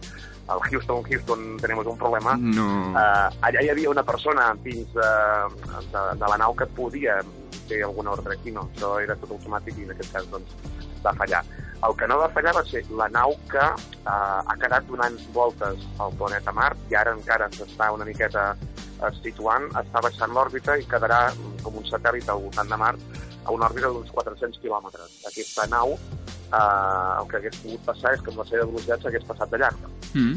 al 0.49 0.61
Houston, 0.65 1.03
Houston 1.05 1.57
tenim 1.61 1.79
un 1.79 1.97
problema, 1.97 2.35
No. 2.39 2.67
Uh, 2.89 3.27
allà 3.45 3.61
hi 3.61 3.69
havia 3.69 3.89
una 3.89 4.03
persona 4.03 4.49
dins 4.63 4.89
de, 4.95 5.09
de, 5.93 6.03
de 6.21 6.31
la 6.33 6.39
nau 6.41 6.55
que 6.57 6.65
podia 6.65 7.19
fer 7.69 7.83
alguna 7.85 8.15
ordre 8.17 8.35
aquí, 8.35 8.51
no. 8.51 8.67
Això 8.73 8.97
era 9.03 9.15
tot 9.21 9.35
automàtic 9.37 9.77
i 9.77 9.87
en 9.87 9.93
aquest 9.95 10.15
cas 10.15 10.27
doncs, 10.33 10.55
va 11.05 11.13
fallar. 11.13 11.43
El 11.87 11.95
que 11.95 12.07
no 12.11 12.17
va 12.19 12.27
fallar 12.35 12.51
va 12.57 12.63
ser 12.67 12.81
la 12.91 13.07
nau 13.07 13.35
que 13.51 13.61
uh, 13.63 14.09
ha 14.43 14.55
quedat 14.59 14.83
donant 14.89 15.15
voltes 15.33 15.85
al 16.03 16.11
planeta 16.19 16.51
Mart 16.51 16.77
i 16.91 16.95
ara 16.99 17.13
encara 17.15 17.47
s'està 17.55 17.87
una 17.95 18.03
miqueta 18.05 18.49
eh, 18.59 19.11
situant, 19.23 19.69
està 19.79 20.01
baixant 20.03 20.33
l'òrbita 20.35 20.75
i 20.75 20.83
quedarà 20.91 21.21
com 21.63 21.77
un 21.79 21.85
satèl·lit 21.87 22.27
al 22.29 22.41
voltant 22.43 22.67
de 22.67 22.75
Mart 22.81 22.99
a 23.45 23.51
una 23.55 23.69
òrbita 23.69 23.87
d'uns 23.95 24.11
400 24.11 24.59
quilòmetres. 24.59 25.21
Aquesta 25.31 25.67
nau, 25.71 25.95
eh, 25.95 27.21
el 27.21 27.27
que 27.31 27.37
hagués 27.39 27.61
pogut 27.63 27.85
passar 27.87 28.13
és 28.17 28.21
que 28.25 28.33
amb 28.33 28.41
la 28.43 28.47
seva 28.51 28.65
velocitat 28.67 29.01
s'hagués 29.07 29.23
passat 29.31 29.49
de 29.55 29.61
llarg. 29.63 29.87
Mm. 30.13 30.35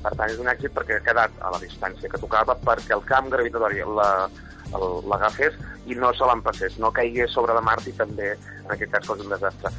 Per 0.00 0.14
tant, 0.16 0.30
és 0.32 0.38
un 0.40 0.48
èxit 0.48 0.72
perquè 0.72 0.96
ha 0.96 1.04
quedat 1.04 1.30
a 1.44 1.50
la 1.52 1.60
distància 1.60 2.08
que 2.08 2.18
tocava 2.24 2.56
perquè 2.56 2.96
el 2.96 3.04
camp 3.04 3.28
gravitatori 3.28 3.84
la- 3.84 4.30
el- 4.72 5.02
l'agafés 5.12 5.52
i 5.86 5.94
no 5.94 6.12
se 6.14 6.24
l'empassés, 6.28 6.78
no 6.78 6.90
caigués 6.92 7.32
sobre 7.32 7.54
de 7.54 7.60
Mart 7.64 7.86
i 7.88 7.92
també, 7.92 8.34
en 8.64 8.70
aquest 8.74 8.92
cas, 8.92 9.06
fos 9.06 9.20
un 9.20 9.30
desastre. 9.30 9.70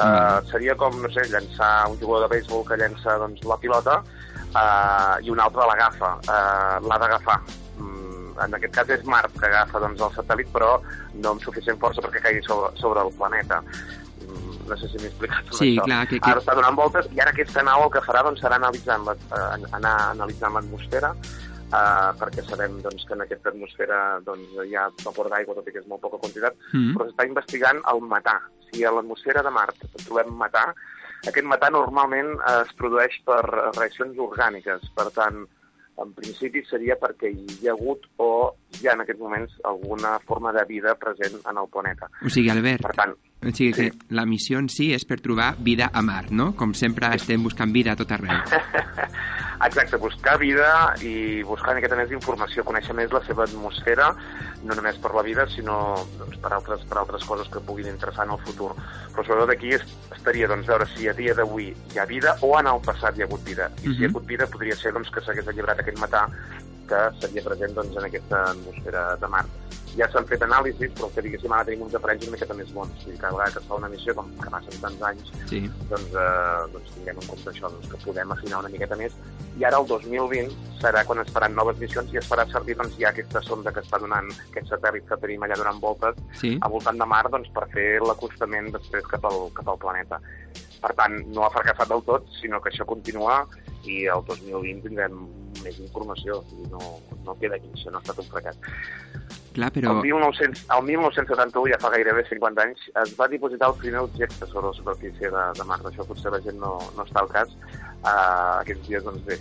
Uh, 0.00 0.40
seria 0.48 0.74
com, 0.78 0.94
no 1.02 1.10
sé, 1.12 1.26
llançar 1.28 1.88
un 1.90 1.98
jugador 2.00 2.28
de 2.28 2.36
béisbol 2.36 2.62
que 2.64 2.76
llença 2.80 3.18
doncs, 3.20 3.42
la 3.44 3.56
pilota 3.60 3.98
uh, 4.00 5.16
i 5.20 5.28
un 5.30 5.40
altre 5.42 5.66
l'agafa. 5.68 6.14
Uh, 6.24 6.86
L'ha 6.88 6.98
d'agafar. 7.02 7.36
Mm, 7.76 8.38
en 8.46 8.54
aquest 8.56 8.74
cas 8.78 8.88
és 8.96 9.04
Mart 9.04 9.34
que 9.36 9.46
agafa 9.50 9.82
doncs, 9.82 10.00
el 10.00 10.14
satèl·lit, 10.14 10.48
però 10.54 10.78
no 11.20 11.34
amb 11.34 11.42
suficient 11.44 11.76
força 11.82 12.00
perquè 12.00 12.22
caigui 12.24 12.40
sobre, 12.46 12.70
sobre 12.80 13.02
el 13.04 13.12
planeta. 13.18 13.60
Mm, 14.24 14.56
no 14.70 14.76
sé 14.80 14.88
si 14.88 14.96
m'he 15.02 15.10
explicat 15.10 15.52
Sí, 15.58 15.74
això. 15.74 15.84
clar, 15.84 16.06
que- 16.08 16.20
que- 16.20 16.30
Ara 16.30 16.40
està 16.40 16.54
donant 16.54 16.76
voltes 16.78 17.10
i 17.12 17.20
ara 17.20 17.34
aquesta 17.34 17.62
nau 17.66 17.84
el 17.84 17.90
que 17.90 18.00
farà 18.06 18.22
doncs, 18.24 18.40
serà 18.40 18.56
analitzant 18.56 19.04
la, 19.04 19.12
eh, 19.12 19.66
anar 19.72 19.94
analitzant 20.14 20.54
l'atmosfera 20.54 21.12
eh, 21.72 22.10
perquè 22.20 22.44
sabem 22.48 22.80
doncs, 22.82 23.04
que 23.06 23.14
en 23.14 23.22
aquesta 23.26 23.50
atmosfera 23.50 24.20
doncs, 24.26 24.54
hi 24.66 24.74
ha 24.76 24.88
vapor 25.04 25.30
d'aigua, 25.30 25.54
tot 25.54 25.68
i 25.68 25.72
que 25.72 25.82
és 25.82 25.86
molt 25.90 26.02
poca 26.02 26.18
quantitat, 26.18 26.54
Mm. 26.72 26.96
però 26.96 27.06
s'està 27.08 27.26
investigant 27.26 27.80
el 27.92 28.00
metà. 28.02 28.40
Si 28.70 28.84
a 28.84 28.90
l'atmosfera 28.92 29.42
de 29.42 29.50
Mart 29.50 29.76
trobem 30.04 30.30
metà, 30.38 30.74
aquest 31.28 31.46
metà 31.46 31.70
normalment 31.70 32.36
eh, 32.40 32.60
es 32.66 32.74
produeix 32.78 33.16
per 33.24 33.42
reaccions 33.76 34.16
orgàniques, 34.18 34.90
per 34.94 35.10
tant, 35.10 35.46
en 36.00 36.12
principi 36.16 36.62
seria 36.64 36.96
perquè 36.96 37.28
hi 37.28 37.68
ha 37.68 37.72
hagut 37.74 38.06
o 38.16 38.54
hi 38.80 38.86
ha 38.88 38.94
en 38.94 39.02
aquests 39.02 39.20
moments 39.20 39.52
alguna 39.68 40.18
forma 40.24 40.52
de 40.52 40.64
vida 40.64 40.94
present 40.94 41.36
en 41.44 41.58
el 41.58 41.68
planeta. 41.68 42.08
O 42.24 42.30
sigui, 42.32 42.48
Albert, 42.48 42.80
Per 42.86 42.94
tant, 42.96 43.12
o 43.42 43.50
sigui 43.54 43.72
que 43.72 43.90
sí. 43.90 43.98
la 44.10 44.26
missió 44.26 44.58
en 44.58 44.68
si 44.68 44.92
és 44.92 45.04
per 45.08 45.20
trobar 45.20 45.54
vida 45.58 45.90
a 45.92 46.02
Mart, 46.02 46.30
no? 46.30 46.52
Com 46.56 46.74
sempre 46.74 47.08
estem 47.16 47.42
buscant 47.42 47.72
vida 47.72 47.92
a 47.92 47.96
tot 47.96 48.10
arreu. 48.12 48.36
Exacte, 49.60 49.96
buscar 50.00 50.38
vida 50.40 50.94
i 51.04 51.42
buscar 51.44 51.74
una 51.74 51.80
miqueta 51.82 51.96
més 51.98 52.08
d'informació, 52.08 52.62
conèixer 52.64 52.94
més 52.96 53.12
la 53.12 53.20
seva 53.26 53.44
atmosfera, 53.44 54.06
no 54.64 54.72
només 54.76 54.96
per 55.02 55.10
la 55.12 55.24
vida, 55.26 55.44
sinó 55.52 55.74
doncs, 56.16 56.38
per, 56.40 56.52
altres, 56.56 56.86
per 56.88 56.96
altres 57.02 57.26
coses 57.28 57.48
que 57.52 57.60
puguin 57.60 57.90
interessar 57.92 58.24
en 58.24 58.32
el 58.38 58.40
futur. 58.46 58.70
Però 59.12 59.24
sobretot 59.26 59.52
aquí 59.52 59.74
es- 59.76 59.84
estaria 60.16 60.48
doncs, 60.48 60.66
veure 60.66 60.86
si 60.94 61.08
a 61.08 61.12
dia 61.12 61.34
d'avui 61.36 61.74
hi 61.92 61.98
ha 62.00 62.06
vida 62.08 62.36
o 62.40 62.54
en 62.58 62.66
el 62.72 62.80
passat 62.80 63.18
hi 63.18 63.22
ha 63.22 63.28
hagut 63.28 63.44
vida. 63.44 63.68
I 63.82 63.82
si 63.82 63.88
hi 63.90 63.96
ha 63.96 64.08
Mhm. 64.08 64.10
hagut 64.16 64.26
vida 64.26 64.46
podria 64.46 64.76
ser 64.76 64.92
doncs, 64.96 65.10
que 65.10 65.20
s'hagués 65.20 65.46
alliberat 65.48 65.80
aquest 65.80 65.98
metà 65.98 66.26
que 66.88 67.02
seria 67.20 67.44
present 67.44 67.74
doncs, 67.74 67.96
en 67.96 68.04
aquesta 68.04 68.42
atmosfera 68.50 69.16
de 69.16 69.28
Mart. 69.28 69.48
Ja 69.98 70.06
s'han 70.12 70.26
fet 70.28 70.42
anàlisis, 70.46 70.92
però 70.94 71.08
que 71.14 71.22
diguéssim 71.24 71.52
ara 71.52 71.64
tenim 71.66 71.82
uns 71.82 71.94
aparells 71.98 72.22
una 72.28 72.36
miqueta 72.36 72.54
més 72.54 72.72
bons. 72.72 72.92
O 72.94 73.02
sigui, 73.02 73.16
cada 73.18 73.32
vegada 73.34 73.50
que 73.52 73.58
es 73.58 73.66
fa 73.66 73.74
una 73.74 73.88
missió, 73.88 74.14
com 74.14 74.28
que 74.38 74.50
passen 74.50 74.80
tants 74.80 75.02
anys, 75.02 75.32
Sí. 75.50 75.60
doncs, 75.90 76.14
eh, 76.14 76.72
doncs 76.72 76.90
tinguem 76.94 77.18
en 77.20 77.26
compte 77.26 77.50
això, 77.50 77.70
doncs, 77.70 77.88
que 77.90 77.96
podem 78.04 78.32
afinar 78.32 78.58
una 78.60 78.68
miqueta 78.68 78.96
més. 78.96 79.12
I 79.58 79.64
ara 79.64 79.78
el 79.80 79.86
2020 79.86 80.54
serà 80.80 81.04
quan 81.04 81.18
es 81.20 81.30
faran 81.32 81.54
noves 81.54 81.76
missions 81.78 82.12
i 82.14 82.18
es 82.18 82.28
farà 82.30 82.46
servir 82.52 82.76
doncs, 82.76 82.96
ja 82.98 83.08
aquesta 83.10 83.42
sonda 83.42 83.72
que 83.72 83.80
està 83.80 83.98
donant, 83.98 84.30
aquest 84.50 84.70
satèl·lit 84.70 85.06
que 85.08 85.16
tenim 85.16 85.42
allà 85.42 85.56
donant 85.56 85.80
voltes 85.80 86.14
Sí. 86.38 86.58
al 86.62 86.70
voltant 86.70 86.96
de 86.98 87.06
Mar 87.06 87.28
doncs, 87.28 87.48
per 87.50 87.66
fer 87.68 88.00
l'acostament 88.00 88.70
després 88.72 89.04
cap 89.06 89.24
al, 89.24 89.50
cap 89.52 89.68
al 89.68 89.78
planeta. 89.78 90.20
Per 90.80 90.94
tant, 90.94 91.26
no 91.34 91.44
ha 91.44 91.50
fracassat 91.50 91.88
del 91.88 92.02
tot, 92.04 92.24
sinó 92.40 92.60
que 92.60 92.70
això 92.70 92.86
continua 92.86 93.46
i 93.88 94.04
el 94.12 94.24
2020 94.28 94.88
tindrem 94.88 95.22
més 95.64 95.78
informació 95.80 96.40
i 96.56 96.66
no, 96.72 96.80
no 97.26 97.36
queda 97.40 97.58
aquí, 97.58 97.70
això 97.74 97.92
no 97.92 98.00
ha 98.00 98.04
estat 98.04 98.20
un 98.22 98.28
fracàs. 98.32 98.60
Clar, 99.56 99.70
però... 99.74 99.96
El, 99.96 100.04
1900, 100.06 100.62
el 100.76 100.84
1971, 100.86 101.72
ja 101.72 101.78
fa 101.82 101.90
gairebé 101.94 102.22
50 102.28 102.66
anys, 102.66 102.84
es 103.02 103.16
va 103.18 103.26
dipositar 103.32 103.72
el 103.72 103.80
primer 103.80 104.04
objecte 104.06 104.46
sobre 104.46 104.68
la 104.68 104.76
superfície 104.76 105.32
de, 105.32 105.46
de 105.58 105.66
Mart. 105.66 105.88
Això 105.90 106.06
potser 106.06 106.32
la 106.34 106.40
gent 106.44 106.60
no, 106.62 106.76
no 106.96 107.06
està 107.06 107.24
al 107.24 107.32
cas. 107.32 107.56
Uh, 108.04 108.60
aquests 108.60 108.86
dies, 108.86 109.04
doncs 109.06 109.26
bé, 109.26 109.40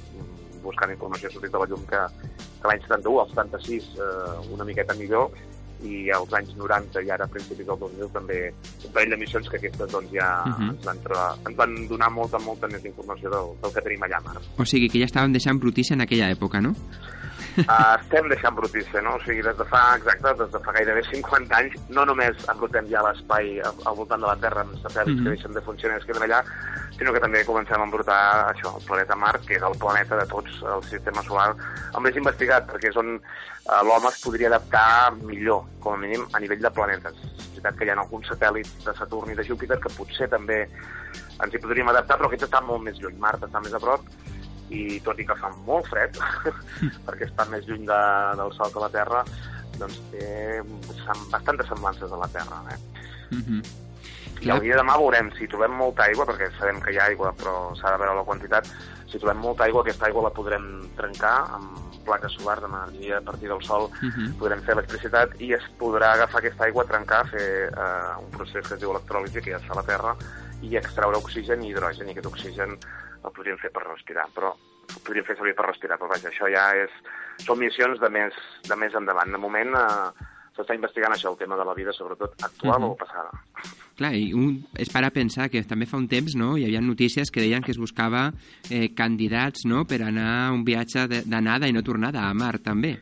buscant 0.63 0.91
informació 0.95 1.29
ha 1.29 1.35
sortit 1.35 1.55
a 1.55 1.61
la 1.61 1.69
llum 1.69 1.85
que, 1.91 2.01
que 2.33 2.71
l'any 2.71 2.81
71, 2.87 3.21
el 3.21 3.35
76, 3.35 3.91
uh, 3.99 4.41
una 4.57 4.67
miqueta 4.67 4.97
millor, 4.97 5.29
i 5.83 6.09
als 6.11 6.33
anys 6.33 6.55
90 6.57 7.01
i 7.05 7.09
ara 7.11 7.25
a 7.25 7.27
principis 7.27 7.65
del 7.67 7.77
2000 7.79 8.09
també 8.13 8.53
un 8.85 8.91
parell 8.91 9.09
de 9.11 9.17
missions 9.17 9.49
que 9.49 9.57
aquestes 9.57 9.91
doncs, 9.91 10.11
ja 10.11 10.43
uh 10.45 10.49
Mhm. 10.49 10.55
-huh. 10.59 10.69
ens, 10.71 10.85
van 10.85 10.99
trobar, 11.03 11.35
ens 11.47 11.55
van 11.57 11.87
donar 11.87 12.09
molta, 12.11 12.39
molta 12.39 12.67
més 12.67 12.83
informació 12.85 13.29
del, 13.29 13.47
del 13.61 13.73
que 13.73 13.81
tenim 13.81 14.01
allà 14.03 14.17
a 14.17 14.21
Mart. 14.21 14.43
O 14.57 14.65
sigui 14.65 14.89
que 14.89 14.99
ja 14.99 15.05
estàvem 15.05 15.31
deixant 15.31 15.59
brutícia 15.59 15.93
en 15.93 16.01
aquella 16.01 16.29
època, 16.31 16.59
no? 16.61 16.75
Uh, 17.65 17.95
estem 18.01 18.29
deixant 18.31 18.55
brutícia, 18.55 19.01
no? 19.01 19.15
O 19.17 19.23
sigui, 19.25 19.41
des 19.45 19.57
de 19.57 19.65
fa, 19.69 19.81
exacte, 19.97 20.33
des 20.43 20.51
de 20.53 20.61
fa 20.65 20.73
gairebé 20.75 21.03
50 21.09 21.55
anys, 21.57 21.75
no 21.89 22.05
només 22.09 22.39
embrutem 22.51 22.87
ja 22.91 23.03
l'espai 23.05 23.59
al, 23.61 23.75
al 23.85 23.97
voltant 23.99 24.21
de 24.23 24.27
la 24.29 24.37
Terra 24.41 24.61
amb 24.65 24.75
satèl·lits 24.83 25.19
Mhm. 25.19 25.23
que 25.23 25.35
deixen 25.35 25.53
de 25.53 25.61
funcionar 25.65 25.97
i 25.97 25.99
es 26.01 26.05
queden 26.05 26.23
allà, 26.27 26.43
sinó 26.97 27.13
que 27.13 27.19
també 27.23 27.45
comencem 27.45 27.79
a 27.79 27.83
embrutar 27.87 28.19
això, 28.53 28.75
el 28.77 28.85
planeta 28.85 29.15
Mart, 29.15 29.45
que 29.45 29.55
és 29.55 29.63
el 29.63 29.77
planeta 29.79 30.17
de 30.19 30.25
tots 30.27 30.61
el 30.63 30.83
sistema 30.83 31.23
solar, 31.23 31.55
el 31.95 32.01
més 32.01 32.15
investigat, 32.15 32.67
perquè 32.67 32.89
és 32.89 32.97
on 32.97 33.15
eh, 33.15 33.83
l'home 33.87 34.09
es 34.09 34.21
podria 34.23 34.47
adaptar 34.47 35.13
millor, 35.23 35.63
com 35.79 35.93
a 35.93 35.97
mínim, 35.97 36.25
a 36.33 36.39
nivell 36.39 36.61
de 36.61 36.71
planetes. 36.71 37.15
És 37.37 37.51
veritat 37.55 37.77
que 37.77 37.85
hi 37.85 37.89
ha 37.89 37.99
alguns 37.99 38.27
satèl·lits 38.27 38.83
de 38.85 38.93
Saturn 38.97 39.31
i 39.31 39.35
de 39.35 39.43
Júpiter 39.47 39.79
que 39.79 39.91
potser 39.95 40.27
també 40.29 40.67
ens 41.39 41.53
hi 41.53 41.59
podríem 41.63 41.87
adaptar, 41.87 42.17
però 42.17 42.27
aquests 42.27 42.49
estan 42.49 42.65
molt 42.67 42.83
més 42.83 42.99
lluny. 42.99 43.15
Mart 43.19 43.43
està 43.47 43.61
més 43.63 43.73
a 43.73 43.79
prop, 43.79 44.01
i 44.69 44.99
tot 45.05 45.19
i 45.19 45.25
que 45.25 45.35
fa 45.35 45.49
molt 45.65 45.87
fred, 45.89 46.17
perquè 47.07 47.27
està 47.27 47.45
més 47.49 47.65
lluny 47.67 47.85
de, 47.89 47.99
del 48.39 48.53
Sol 48.57 48.71
que 48.73 48.83
la 48.83 48.89
Terra, 48.93 49.23
doncs 49.79 49.99
té 50.11 50.61
bastantes 51.31 51.67
semblances 51.67 52.11
a 52.11 52.17
la 52.17 52.27
Terra. 52.27 52.63
Eh? 52.73 52.79
Mhm. 53.35 53.61
I 54.39 54.49
el 54.53 54.61
dia 54.63 54.75
de 54.77 54.79
demà 54.79 54.95
veurem 54.95 55.33
si 55.35 55.49
trobem 55.51 55.73
molta 55.75 56.05
aigua, 56.05 56.25
perquè 56.25 56.47
sabem 56.57 56.79
que 56.79 56.93
hi 56.93 56.97
ha 56.97 57.09
aigua, 57.11 57.33
però 57.35 57.73
s'ha 57.75 57.91
de 57.91 57.97
veure 57.99 58.15
la 58.15 58.23
quantitat. 58.23 58.69
Si 59.11 59.19
trobem 59.19 59.41
molta 59.43 59.65
aigua, 59.65 59.81
aquesta 59.83 60.05
aigua 60.07 60.29
la 60.29 60.31
podrem 60.31 60.67
trencar 60.95 61.33
amb 61.57 61.89
plaques 62.05 62.31
solars 62.37 62.63
d'energia 62.63 63.17
a 63.17 63.21
partir 63.21 63.49
del 63.49 63.59
sol, 63.67 63.89
Mhm. 64.01 64.37
podrem 64.39 64.61
fer 64.63 64.73
electricitat 64.77 65.35
i 65.41 65.51
es 65.53 65.63
podrà 65.77 66.13
agafar 66.13 66.39
aquesta 66.39 66.63
aigua, 66.63 66.85
trencar, 66.85 67.27
fer 67.27 67.67
eh, 67.67 68.13
un 68.23 68.31
procés 68.31 68.65
que 68.65 68.75
es 68.75 68.79
diu 68.79 68.91
electròlisi, 68.95 69.41
que 69.43 69.51
ja 69.51 69.57
es 69.57 69.65
fa 69.65 69.73
a 69.73 69.81
la 69.81 69.83
Terra, 69.83 70.15
i 70.61 70.75
extraure 70.77 71.17
oxigen 71.17 71.61
i 71.63 71.69
hidrogen, 71.69 72.07
i 72.07 72.11
aquest 72.11 72.25
oxigen 72.31 72.77
el 73.23 73.31
podríem 73.35 73.57
fer 73.61 73.71
per 73.75 73.83
respirar, 73.87 74.27
però 74.35 74.53
ho 74.53 74.99
podríem 75.05 75.25
fer 75.25 75.35
servir 75.37 75.55
per 75.55 75.67
respirar, 75.67 75.97
però 75.99 76.09
vaja, 76.09 76.29
això 76.31 76.49
ja 76.51 76.69
és... 76.75 76.91
Són 77.39 77.55
missions 77.59 77.99
de 78.01 78.09
més, 78.11 78.33
de 78.67 78.75
més 78.75 78.91
endavant. 78.99 79.29
De 79.31 79.39
moment 79.39 79.69
eh, 79.79 80.25
s'està 80.57 80.75
investigant 80.75 81.13
això, 81.15 81.29
el 81.31 81.37
tema 81.39 81.55
de 81.55 81.63
la 81.63 81.73
vida, 81.77 81.93
sobretot 81.95 82.33
actual 82.43 82.81
Mhm. 82.81 82.89
o 82.89 82.95
passada. 82.99 83.31
Clar, 83.99 84.13
i 84.15 84.33
un 84.33 84.65
és 84.79 84.89
per 84.91 85.03
a 85.05 85.09
pensar 85.11 85.49
que 85.49 85.61
també 85.63 85.85
fa 85.85 85.97
un 85.97 86.07
temps 86.07 86.35
no, 86.35 86.57
hi 86.57 86.63
havia 86.65 86.81
notícies 86.81 87.31
que 87.31 87.39
deien 87.41 87.61
que 87.63 87.71
es 87.71 87.77
buscava 87.77 88.31
eh, 88.69 88.93
candidats 88.95 89.65
no, 89.65 89.85
per 89.85 90.01
anar 90.03 90.47
a 90.49 90.51
un 90.51 90.63
viatge 90.63 91.07
d'anada 91.25 91.67
i 91.67 91.73
no 91.75 91.81
tornada 91.83 92.27
a 92.29 92.33
Mart, 92.33 92.63
també. 92.63 92.97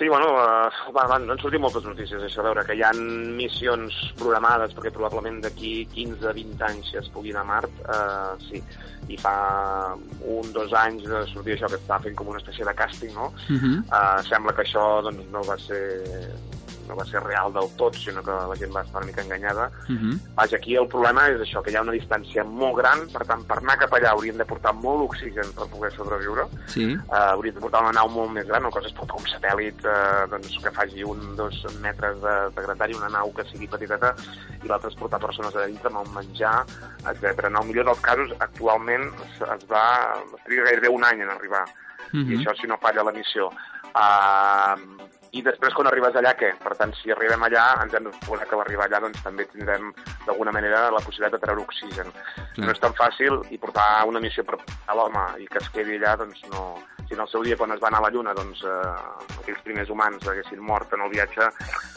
Sí, 0.00 0.08
bueno, 0.08 0.32
uh, 0.32 0.92
van, 0.94 1.08
van, 1.10 1.26
han 1.28 1.40
sortit 1.42 1.60
moltes 1.60 1.84
notícies, 1.84 2.22
això, 2.24 2.40
a 2.40 2.46
veure, 2.46 2.62
que 2.64 2.72
hi 2.72 2.80
ha 2.80 2.88
missions 2.96 3.98
programades 4.16 4.72
perquè 4.72 4.88
probablement 4.94 5.42
d'aquí 5.44 5.72
15-20 5.92 6.64
anys 6.70 6.94
es 7.02 7.10
pugui 7.12 7.34
anar 7.34 7.42
a 7.42 7.48
Mart, 7.50 7.82
uh, 7.84 8.30
sí, 8.46 8.62
i 9.12 9.18
fa 9.20 9.34
un, 10.24 10.48
dos 10.56 10.72
anys 10.80 11.04
de 11.04 11.20
sortir 11.34 11.58
això 11.58 11.68
que 11.68 11.76
estava 11.82 12.00
fent 12.06 12.16
com 12.16 12.32
una 12.32 12.40
espècie 12.40 12.64
de 12.64 12.74
càsting, 12.78 13.12
no? 13.12 13.28
Mhm. 13.50 13.84
Uh, 13.92 14.24
sembla 14.30 14.56
que 14.56 14.64
això 14.64 14.86
doncs, 15.04 15.28
no 15.36 15.44
va 15.44 15.58
ser 15.60 15.84
no 16.90 16.96
va 16.98 17.04
ser 17.06 17.22
real 17.22 17.52
del 17.54 17.70
tot, 17.78 17.94
sinó 17.96 18.22
que 18.26 18.30
la 18.34 18.56
gent 18.58 18.74
va 18.74 18.82
estar 18.82 18.98
una 19.00 19.06
mica 19.06 19.22
enganyada. 19.22 19.70
Mhm. 19.88 20.18
Vaja, 20.34 20.56
aquí 20.56 20.74
el 20.76 20.88
problema 20.88 21.28
és 21.30 21.40
això, 21.40 21.62
que 21.62 21.70
hi 21.72 21.76
ha 21.78 21.82
una 21.86 21.92
distància 21.96 22.44
molt 22.44 22.76
gran, 22.76 23.06
per 23.12 23.24
tant, 23.26 23.44
per 23.46 23.58
anar 23.58 23.78
cap 23.78 23.92
allà 23.96 24.10
hauríem 24.12 24.36
de 24.36 24.44
portar 24.44 24.74
molt 24.74 25.06
oxigen 25.08 25.52
per 25.56 25.68
poder 25.70 25.92
sobreviure, 25.94 26.44
Sí. 26.66 26.84
uh, 26.94 27.14
hauríem 27.34 27.54
de 27.54 27.60
portar 27.60 27.82
una 27.82 27.92
nau 27.92 28.08
molt 28.08 28.32
més 28.32 28.46
gran, 28.46 28.68
cosa 28.70 28.88
és 28.88 28.94
portar 28.94 29.16
un 29.16 29.24
satèl·lit 29.30 29.84
uh, 29.86 30.26
doncs, 30.30 30.58
que 30.62 30.70
faci 30.70 31.02
un, 31.04 31.36
dos 31.36 31.64
metres 31.80 32.20
de, 32.20 32.34
de 32.56 32.62
gratari, 32.66 32.94
una 32.94 33.08
nau 33.08 33.32
que 33.32 33.44
sigui 33.44 33.66
petiteta, 33.68 34.14
i 34.62 34.68
l'altre 34.68 34.90
és 34.90 34.96
portar 34.96 35.20
persones 35.20 35.54
a 35.56 35.66
dintre 35.66 35.88
amb 35.88 36.02
el 36.06 36.12
menjar, 36.14 36.64
etc. 37.08 37.46
En 37.46 37.56
el 37.56 37.66
millor 37.66 37.84
dels 37.86 38.00
casos, 38.00 38.34
actualment 38.40 39.08
es, 39.24 39.40
es 39.40 39.64
va... 39.70 39.84
es 40.34 40.44
triga 40.44 40.64
gairebé 40.64 40.88
un 40.88 41.04
any 41.04 41.20
en 41.22 41.30
arribar, 41.30 41.64
Mhm. 42.12 42.32
i 42.32 42.36
això 42.38 42.54
si 42.60 42.66
no 42.66 42.76
falla 42.78 43.04
la 43.04 43.12
missió. 43.12 43.46
Uh, 43.94 44.76
I 45.30 45.42
després, 45.46 45.74
quan 45.76 45.86
arribes 45.86 46.16
allà, 46.18 46.32
què? 46.38 46.48
Per 46.58 46.72
tant, 46.78 46.90
si 46.98 47.12
arribem 47.14 47.44
allà, 47.46 47.64
ens 47.84 47.94
hem 47.94 48.08
de 48.08 48.12
posar 48.24 48.48
que 48.50 48.56
arribar 48.58 48.88
allà 48.88 48.98
doncs, 49.04 49.20
també 49.22 49.46
tindrem, 49.52 49.92
d'alguna 50.26 50.54
manera, 50.56 50.88
la 50.90 51.02
possibilitat 51.04 51.36
de 51.36 51.42
treure 51.44 51.62
oxigen. 51.62 52.10
Clar. 52.10 52.64
No 52.64 52.72
és 52.74 52.82
tan 52.82 52.96
fàcil 52.98 53.38
i 53.54 53.58
portar 53.62 53.86
una 54.10 54.22
missió 54.22 54.42
per 54.46 54.58
a 54.60 54.96
l'home 54.98 55.22
i 55.38 55.46
que 55.50 55.62
es 55.62 55.70
quedi 55.74 56.00
allà, 56.00 56.16
doncs 56.24 56.42
no... 56.50 56.64
Si 57.06 57.16
en 57.16 57.22
el 57.24 57.30
seu 57.30 57.42
dia, 57.42 57.56
quan 57.58 57.72
es 57.74 57.80
va 57.82 57.88
anar 57.88 57.98
a 57.98 58.04
la 58.04 58.10
Lluna, 58.14 58.34
doncs 58.38 58.60
eh, 58.62 59.38
aquells 59.40 59.62
primers 59.66 59.88
humans 59.90 60.26
haguessin 60.30 60.60
mort 60.62 60.92
en 60.94 61.02
el 61.06 61.10
viatge, 61.10 61.48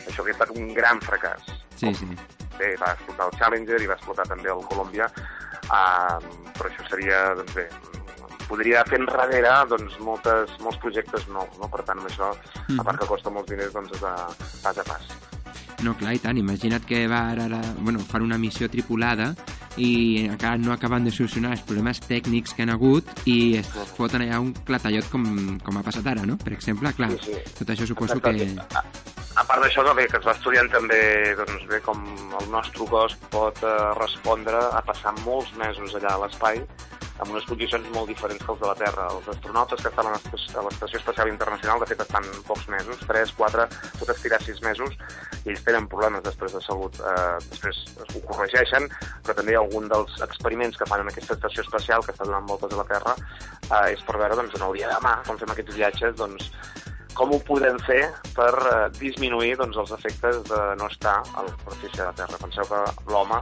això 0.08 0.24
hauria 0.24 0.34
estat 0.34 0.54
un 0.58 0.72
gran 0.74 1.02
fracàs. 1.06 1.52
Sí, 1.78 1.94
sí. 2.00 2.10
Bé, 2.58 2.72
va 2.82 2.94
explotar 2.96 3.28
el 3.30 3.38
Challenger 3.38 3.82
i 3.82 3.90
va 3.90 3.98
explotar 4.00 4.26
també 4.30 4.50
el 4.54 4.66
Columbia, 4.70 5.10
uh, 5.70 6.18
però 6.54 6.70
això 6.70 6.88
seria, 6.90 7.22
doncs 7.38 7.54
bé, 7.58 7.68
podria 8.54 8.84
fer 8.86 9.00
enrere 9.02 9.54
doncs, 9.72 9.98
moltes, 10.06 10.54
molts 10.62 10.78
projectes 10.84 11.26
nous, 11.34 11.58
no? 11.60 11.70
Per 11.74 11.82
tant, 11.88 11.98
amb 12.00 12.10
això, 12.10 12.32
Mhm. 12.70 12.80
a 12.80 12.84
part 12.84 13.00
que 13.02 13.08
costa 13.08 13.30
molts 13.34 13.50
diners, 13.50 13.74
doncs 13.74 13.92
és 13.94 14.02
de 14.02 14.14
pas 14.64 14.78
a 14.78 14.84
pas. 14.84 15.08
No, 15.84 15.96
clar, 15.98 16.14
i 16.16 16.20
tant. 16.20 16.38
Imagina't 16.38 16.86
que 16.86 17.08
va 17.08 17.32
ara, 17.32 17.46
ara 17.50 17.60
bueno, 17.80 18.00
fan 18.00 18.22
una 18.22 18.38
missió 18.38 18.70
tripulada 18.70 19.34
i 19.76 20.28
encara 20.30 20.56
no 20.58 20.72
acaben 20.72 21.04
de 21.04 21.12
solucionar 21.12 21.52
els 21.58 21.62
problemes 21.62 22.00
tècnics 22.00 22.54
que 22.56 22.62
han 22.64 22.70
hagut 22.70 23.04
i 23.26 23.58
es 23.58 23.68
foten 23.98 24.22
allà 24.22 24.40
un 24.40 24.54
clatallot 24.54 25.10
com, 25.12 25.60
com 25.60 25.78
ha 25.78 25.84
passat 25.84 26.06
ara, 26.08 26.24
no? 26.24 26.38
Per 26.38 26.54
exemple, 26.54 26.94
clar, 26.94 27.10
Sí, 27.20 27.34
sí. 27.34 27.42
tot 27.58 27.68
això 27.74 27.88
suposo 27.88 28.14
Exacte. 28.16 28.38
que... 28.54 28.78
A, 28.78 28.84
a 29.42 29.44
part 29.44 29.64
d'això, 29.64 29.84
bé, 29.96 30.08
que 30.08 30.18
es 30.18 30.26
va 30.26 30.32
estudiant 30.38 30.70
també 30.72 31.36
doncs, 31.36 31.68
bé, 31.68 31.82
com 31.82 32.00
el 32.40 32.52
nostre 32.52 32.86
cos 32.86 33.16
pot 33.34 33.58
eh, 33.64 33.94
respondre 34.00 34.56
a 34.56 34.82
passar 34.86 35.12
molts 35.26 35.52
mesos 35.58 35.96
allà 35.96 36.14
a 36.14 36.20
l'espai 36.24 36.62
amb 37.20 37.32
unes 37.32 37.46
condicions 37.50 37.90
molt 37.94 38.10
diferents 38.10 38.42
que 38.44 38.52
els 38.54 38.62
de 38.62 38.70
la 38.70 38.76
Terra. 38.80 39.08
Els 39.14 39.28
astronautes 39.34 39.82
que 39.82 39.92
estan 39.92 40.10
a 40.10 40.14
l'Estació 40.16 41.00
Espacial 41.00 41.30
Internacional, 41.32 41.82
de 41.82 41.90
fet, 41.92 42.02
estan 42.06 42.30
pocs 42.48 42.68
mesos, 42.72 43.02
3, 43.10 43.34
4, 43.38 43.68
pot 44.00 44.14
estirar 44.16 44.42
6 44.44 44.64
mesos, 44.66 44.96
i 45.44 45.54
ells 45.54 45.66
tenen 45.68 45.90
problemes 45.92 46.26
després 46.26 46.56
de 46.56 46.62
salut. 46.66 46.98
Eh, 47.00 47.36
després 47.50 47.84
ho 48.02 48.24
corregeixen, 48.30 48.90
però 49.26 49.38
també 49.38 49.58
algun 49.60 49.90
dels 49.92 50.22
experiments 50.26 50.80
que 50.80 50.90
fan 50.90 51.04
en 51.06 51.12
aquesta 51.12 51.38
estació 51.38 51.68
espacial, 51.68 52.06
que 52.06 52.16
està 52.16 52.28
donant 52.30 52.50
voltes 52.50 52.74
a 52.74 52.82
la 52.82 52.90
Terra, 52.90 53.18
eh, 53.18 53.94
és 53.94 54.02
per 54.08 54.18
veure, 54.18 54.40
doncs, 54.40 54.58
en 54.58 54.68
el 54.70 54.80
dia 54.80 54.90
de 54.90 54.98
demà, 54.98 55.20
quan 55.28 55.42
fem 55.42 55.54
aquests 55.54 55.78
viatges, 55.78 56.18
doncs, 56.18 56.50
com 57.14 57.34
ho 57.34 57.40
podem 57.46 57.78
fer 57.88 58.02
per 58.36 58.54
eh, 58.54 58.88
disminuir 59.00 59.56
doncs, 59.60 59.78
els 59.78 59.92
efectes 59.98 60.42
de 60.50 60.62
no 60.80 60.88
estar 60.92 61.20
a 61.36 61.44
la 61.44 61.52
superfície 61.52 62.02
de 62.02 62.08
la 62.10 62.16
Terra. 62.18 62.40
Penseu 62.42 62.66
que 62.70 63.12
l'home 63.12 63.42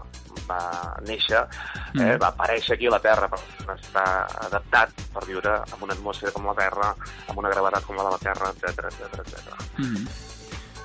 va 0.49 0.59
néixer, 1.07 1.39
eh, 1.41 1.47
Mm. 1.93 2.17
va 2.19 2.27
aparèixer 2.33 2.75
aquí 2.75 2.87
a 2.87 2.91
la 2.91 2.99
Terra 2.99 3.27
per 3.29 3.39
estar 3.77 4.27
adaptat 4.47 4.89
per 5.13 5.25
viure 5.25 5.55
en 5.55 5.83
una 5.87 5.93
atmosfera 5.93 6.31
com 6.31 6.45
la 6.47 6.55
Terra, 6.55 6.95
amb 7.27 7.37
una 7.39 7.49
gravetat 7.49 7.85
com 7.85 7.95
la 7.95 8.03
de 8.03 8.11
la 8.11 8.17
Terra, 8.17 8.51
etc 8.51 8.85
etc 8.91 9.19
etc. 9.19 10.40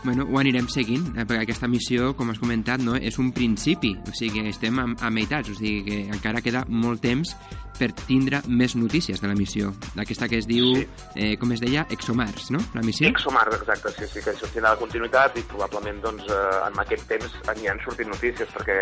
Bueno, 0.06 0.22
ho 0.30 0.38
anirem 0.38 0.68
seguint, 0.70 1.08
eh, 1.18 1.24
perquè 1.26 1.42
aquesta 1.42 1.66
missió, 1.66 2.12
com 2.14 2.30
has 2.30 2.38
comentat, 2.38 2.78
no, 2.78 2.94
és 2.94 3.16
un 3.18 3.32
principi, 3.34 3.90
o 4.06 4.12
sigui 4.14 4.44
que 4.44 4.52
estem 4.54 4.78
a, 4.78 4.84
a 5.02 5.10
meitats, 5.10 5.50
o 5.50 5.54
sigui 5.58 5.80
que 5.82 5.96
encara 6.14 6.38
queda 6.44 6.62
molt 6.70 7.02
temps 7.02 7.32
per 7.76 7.88
tindre 8.06 8.38
més 8.46 8.76
notícies 8.78 9.18
de 9.20 9.26
la 9.28 9.34
missió, 9.36 9.72
d'aquesta 9.96 10.28
que 10.30 10.38
es 10.38 10.46
diu, 10.48 10.70
Sí. 10.78 10.86
eh, 11.16 11.32
com 11.36 11.50
es 11.52 11.60
deia, 11.60 11.82
ExoMars, 11.90 12.52
no?, 12.54 12.60
la 12.72 12.84
missió? 12.86 13.08
Exomar, 13.10 13.48
exacte, 13.52 13.90
sí, 13.98 14.06
sí, 14.12 14.22
que 14.22 14.30
això 14.30 14.46
tindrà 14.54 14.70
la 14.76 14.80
continuïtat 14.80 15.36
i 15.36 15.42
probablement 15.50 15.98
doncs, 16.06 16.22
eh, 16.30 16.60
en 16.68 16.78
aquest 16.84 17.04
temps 17.10 17.34
n'hi 17.56 17.66
han 17.68 17.82
sortit 17.84 18.06
notícies 18.08 18.48
perquè 18.54 18.78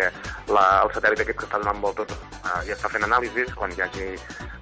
la, 0.53 0.67
el 0.85 0.93
satèl·lit 0.93 1.25
aquest 1.25 1.39
que 1.41 1.49
està 1.49 1.57
donant 1.59 1.81
voltes 1.81 2.13
eh, 2.13 2.61
ja 2.69 2.77
està 2.77 2.93
fent 2.93 3.03
anàlisis, 3.09 3.49
quan 3.57 3.73
hi 3.73 3.81
hagi 3.81 4.13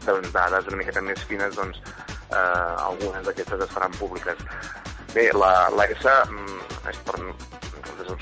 doncs, 0.07 0.31
dades 0.31 0.71
una 0.71 0.79
miqueta 0.79 1.03
més 1.03 1.19
fines, 1.27 1.53
doncs 1.59 1.83
eh, 2.31 2.87
algunes 2.87 3.27
d'aquestes 3.27 3.67
es 3.67 3.75
faran 3.75 3.91
públiques. 3.99 4.39
Bé, 5.13 5.29
la, 5.37 5.69
la 5.77 5.85
ESA, 5.93 6.15
mm, 6.25 6.61
és 6.89 7.01
per, 7.05 7.19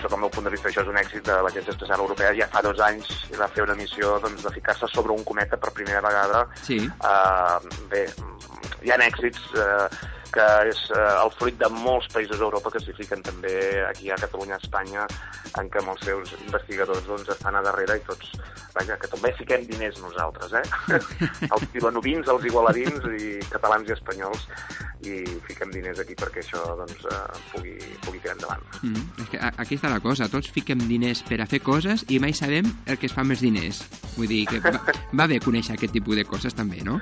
sota 0.01 0.15
el 0.15 0.21
meu 0.23 0.31
punt 0.33 0.47
de 0.47 0.53
vista, 0.53 0.69
això 0.69 0.83
és 0.83 0.91
un 0.91 0.99
èxit 0.99 1.25
de 1.27 1.37
l'Agència 1.45 1.73
Espacial 1.75 2.03
Europea. 2.03 2.33
Ja 2.37 2.47
fa 2.51 2.63
dos 2.65 2.79
anys 2.83 3.11
va 3.39 3.49
fer 3.51 3.65
una 3.65 3.77
missió 3.79 4.17
doncs, 4.23 4.43
de 4.45 4.53
ficar-se 4.57 4.89
sobre 4.93 5.15
un 5.15 5.23
cometa 5.27 5.57
per 5.57 5.73
primera 5.77 6.03
vegada 6.03 6.45
Sí. 6.63 6.79
Uh, 6.99 7.59
bé, 7.91 8.05
hi 8.83 8.91
ha 8.91 8.99
èxits 9.05 9.53
uh, 9.55 9.87
que 10.31 10.47
és 10.71 10.81
uh, 10.95 11.23
el 11.25 11.31
fruit 11.35 11.57
de 11.59 11.67
molts 11.73 12.07
països 12.13 12.39
d'Europa 12.39 12.71
que 12.73 12.81
s'hi 12.83 12.95
fiquen 12.95 13.23
també 13.25 13.53
aquí 13.87 14.11
a 14.11 14.19
Catalunya, 14.19 14.57
a 14.57 14.63
Espanya, 14.63 15.07
en 15.59 15.69
què 15.71 15.81
amb 15.81 15.93
els 15.93 16.05
seus 16.07 16.31
investigadors 16.39 17.03
doncs, 17.07 17.29
estan 17.35 17.57
a 17.59 17.63
darrere 17.65 17.97
i 17.99 18.05
tots, 18.07 18.31
vaja, 18.75 18.97
que 19.01 19.09
també 19.11 19.33
fiquem 19.39 19.65
diners 19.67 19.99
nosaltres, 20.03 20.55
eh? 20.61 20.99
els 21.53 21.67
vilanovins, 21.75 22.31
els 22.31 22.47
igualadins 22.47 23.09
i 23.17 23.33
catalans 23.51 23.91
i 23.91 23.95
espanyols 23.97 24.47
i 25.01 25.17
fiquem 25.47 25.71
diners 25.73 25.99
aquí 26.03 26.15
perquè 26.15 26.43
això 26.45 26.63
doncs, 26.79 27.03
uh, 27.09 27.25
pugui, 27.51 27.75
pugui 28.05 28.21
tirar 28.21 28.37
endavant. 28.37 28.63
Mm, 28.85 29.05
és 29.25 29.33
que 29.33 29.43
aquí 29.51 29.79
està 29.79 29.91
la 29.91 29.99
cosa, 30.03 30.29
tots 30.31 30.51
fiquem 30.53 30.85
diners 30.87 31.25
per 31.27 31.41
a 31.41 31.49
fer 31.49 31.59
coses 31.65 32.05
i 32.07 32.21
mai 32.23 32.37
sabem 32.37 32.69
el 32.85 33.01
que 33.01 33.09
es 33.09 33.15
fa 33.15 33.25
amb 33.25 33.35
els 33.35 33.43
diners. 33.43 33.83
Vull 34.15 34.31
dir 34.31 34.45
que 34.47 34.63
va, 34.63 34.77
va 35.17 35.27
bé 35.27 35.41
conèixer 35.43 35.75
aquest 35.75 35.95
tipus 35.97 36.19
de 36.19 36.27
coses 36.29 36.55
també, 36.55 36.85
no? 36.87 37.01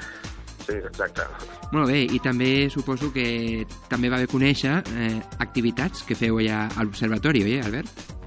Sí, 0.69 0.77
exacte. 0.85 1.25
Molt 1.73 1.89
bé, 1.89 2.03
i 2.05 2.19
també 2.21 2.69
suposo 2.69 3.09
que 3.13 3.65
també 3.89 4.11
va 4.13 4.21
bé 4.21 4.29
conèixer 4.29 4.77
eh, 4.93 5.11
activitats 5.41 6.05
que 6.05 6.17
feu 6.17 6.37
allà 6.43 6.67
a 6.69 6.85
l'observatori, 6.85 7.41
oi, 7.47 7.59
Albert? 7.65 8.18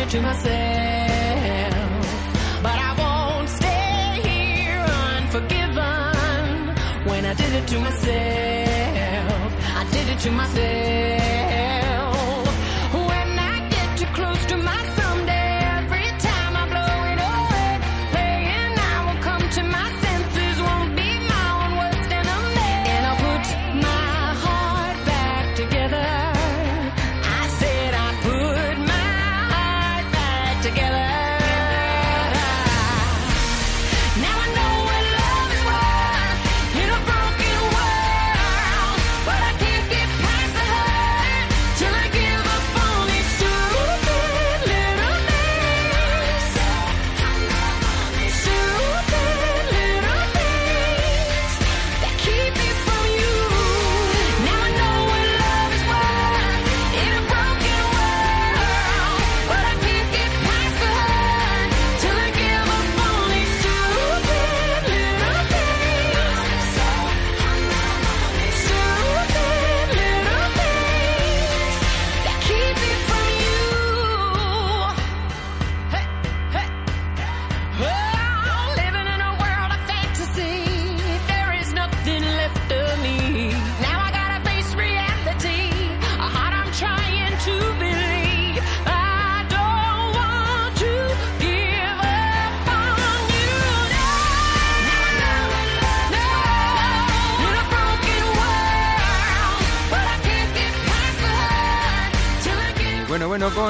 It 0.04 0.10
to 0.10 0.20
myself. 0.20 1.72
But 2.62 2.78
I 2.88 2.94
won't 2.98 3.48
stay 3.48 4.20
here 4.28 4.84
unforgiven. 5.16 6.76
When 7.08 7.24
I 7.24 7.32
did 7.32 7.52
it 7.54 7.66
to 7.68 7.78
myself, 7.80 9.52
I 9.74 9.86
did 9.90 10.08
it 10.10 10.18
to 10.18 10.30
myself. 10.30 11.73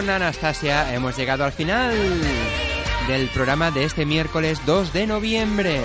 Anastasia 0.09 0.95
hemos 0.95 1.17
llegado 1.17 1.45
al 1.45 1.53
final 1.53 1.93
del 3.09 3.29
programa 3.29 3.71
de 3.71 3.85
este 3.85 4.05
miércoles 4.05 4.61
2 4.67 4.93
de 4.93 5.07
noviembre. 5.07 5.81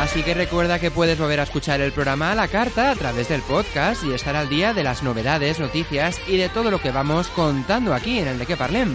Así 0.00 0.22
que 0.22 0.34
recuerda 0.34 0.78
que 0.78 0.90
puedes 0.90 1.18
volver 1.18 1.40
a 1.40 1.44
escuchar 1.44 1.80
el 1.80 1.92
programa 1.92 2.32
a 2.32 2.34
la 2.34 2.48
carta 2.48 2.90
a 2.90 2.94
través 2.94 3.28
del 3.28 3.42
podcast 3.42 4.04
y 4.04 4.12
estar 4.12 4.36
al 4.36 4.48
día 4.48 4.74
de 4.74 4.84
las 4.84 5.02
novedades, 5.02 5.58
noticias 5.60 6.20
y 6.26 6.36
de 6.36 6.48
todo 6.48 6.70
lo 6.70 6.80
que 6.80 6.90
vamos 6.90 7.28
contando 7.28 7.94
aquí 7.94 8.18
en 8.18 8.28
el 8.28 8.38
de 8.38 8.46
que 8.46 8.56
parlem. 8.56 8.94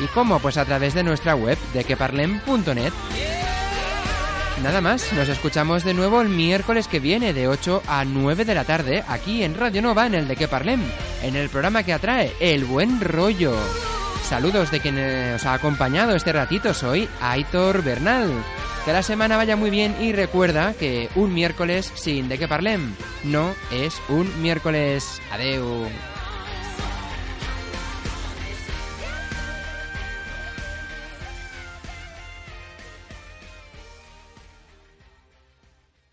¿Y 0.00 0.06
cómo? 0.08 0.38
Pues 0.38 0.56
a 0.56 0.64
través 0.64 0.94
de 0.94 1.02
nuestra 1.02 1.34
web 1.34 1.58
de 1.72 1.84
queparlem.net. 1.84 2.92
Nada 4.62 4.80
más, 4.80 5.12
nos 5.12 5.28
escuchamos 5.28 5.84
de 5.84 5.94
nuevo 5.94 6.20
el 6.20 6.28
miércoles 6.28 6.88
que 6.88 7.00
viene 7.00 7.32
de 7.32 7.48
8 7.48 7.82
a 7.86 8.04
9 8.04 8.44
de 8.44 8.54
la 8.54 8.64
tarde 8.64 9.02
aquí 9.08 9.42
en 9.42 9.54
Radio 9.54 9.82
Nova 9.82 10.06
en 10.06 10.14
el 10.14 10.28
de 10.28 10.36
que 10.36 10.48
parlem, 10.48 10.82
en 11.22 11.36
el 11.36 11.48
programa 11.48 11.82
que 11.82 11.92
atrae 11.92 12.32
El 12.40 12.64
Buen 12.64 13.00
Rollo. 13.00 13.54
Saludos 14.28 14.70
de 14.70 14.80
quien 14.80 14.98
eh, 14.98 15.34
os 15.34 15.44
ha 15.46 15.54
acompañado 15.54 16.14
este 16.14 16.32
ratito, 16.32 16.74
soy 16.74 17.08
Aitor 17.20 17.82
Bernal. 17.82 18.30
Que 18.84 18.92
la 18.92 19.02
semana 19.02 19.36
vaya 19.36 19.54
muy 19.54 19.70
bien 19.70 19.94
y 20.00 20.12
recuerda 20.12 20.74
que 20.74 21.08
un 21.14 21.32
miércoles 21.32 21.92
sin 21.94 22.28
de 22.28 22.38
que 22.38 22.48
parlem 22.48 22.94
no 23.22 23.54
es 23.70 23.94
un 24.08 24.42
miércoles. 24.42 25.20
Adeu. 25.30 25.86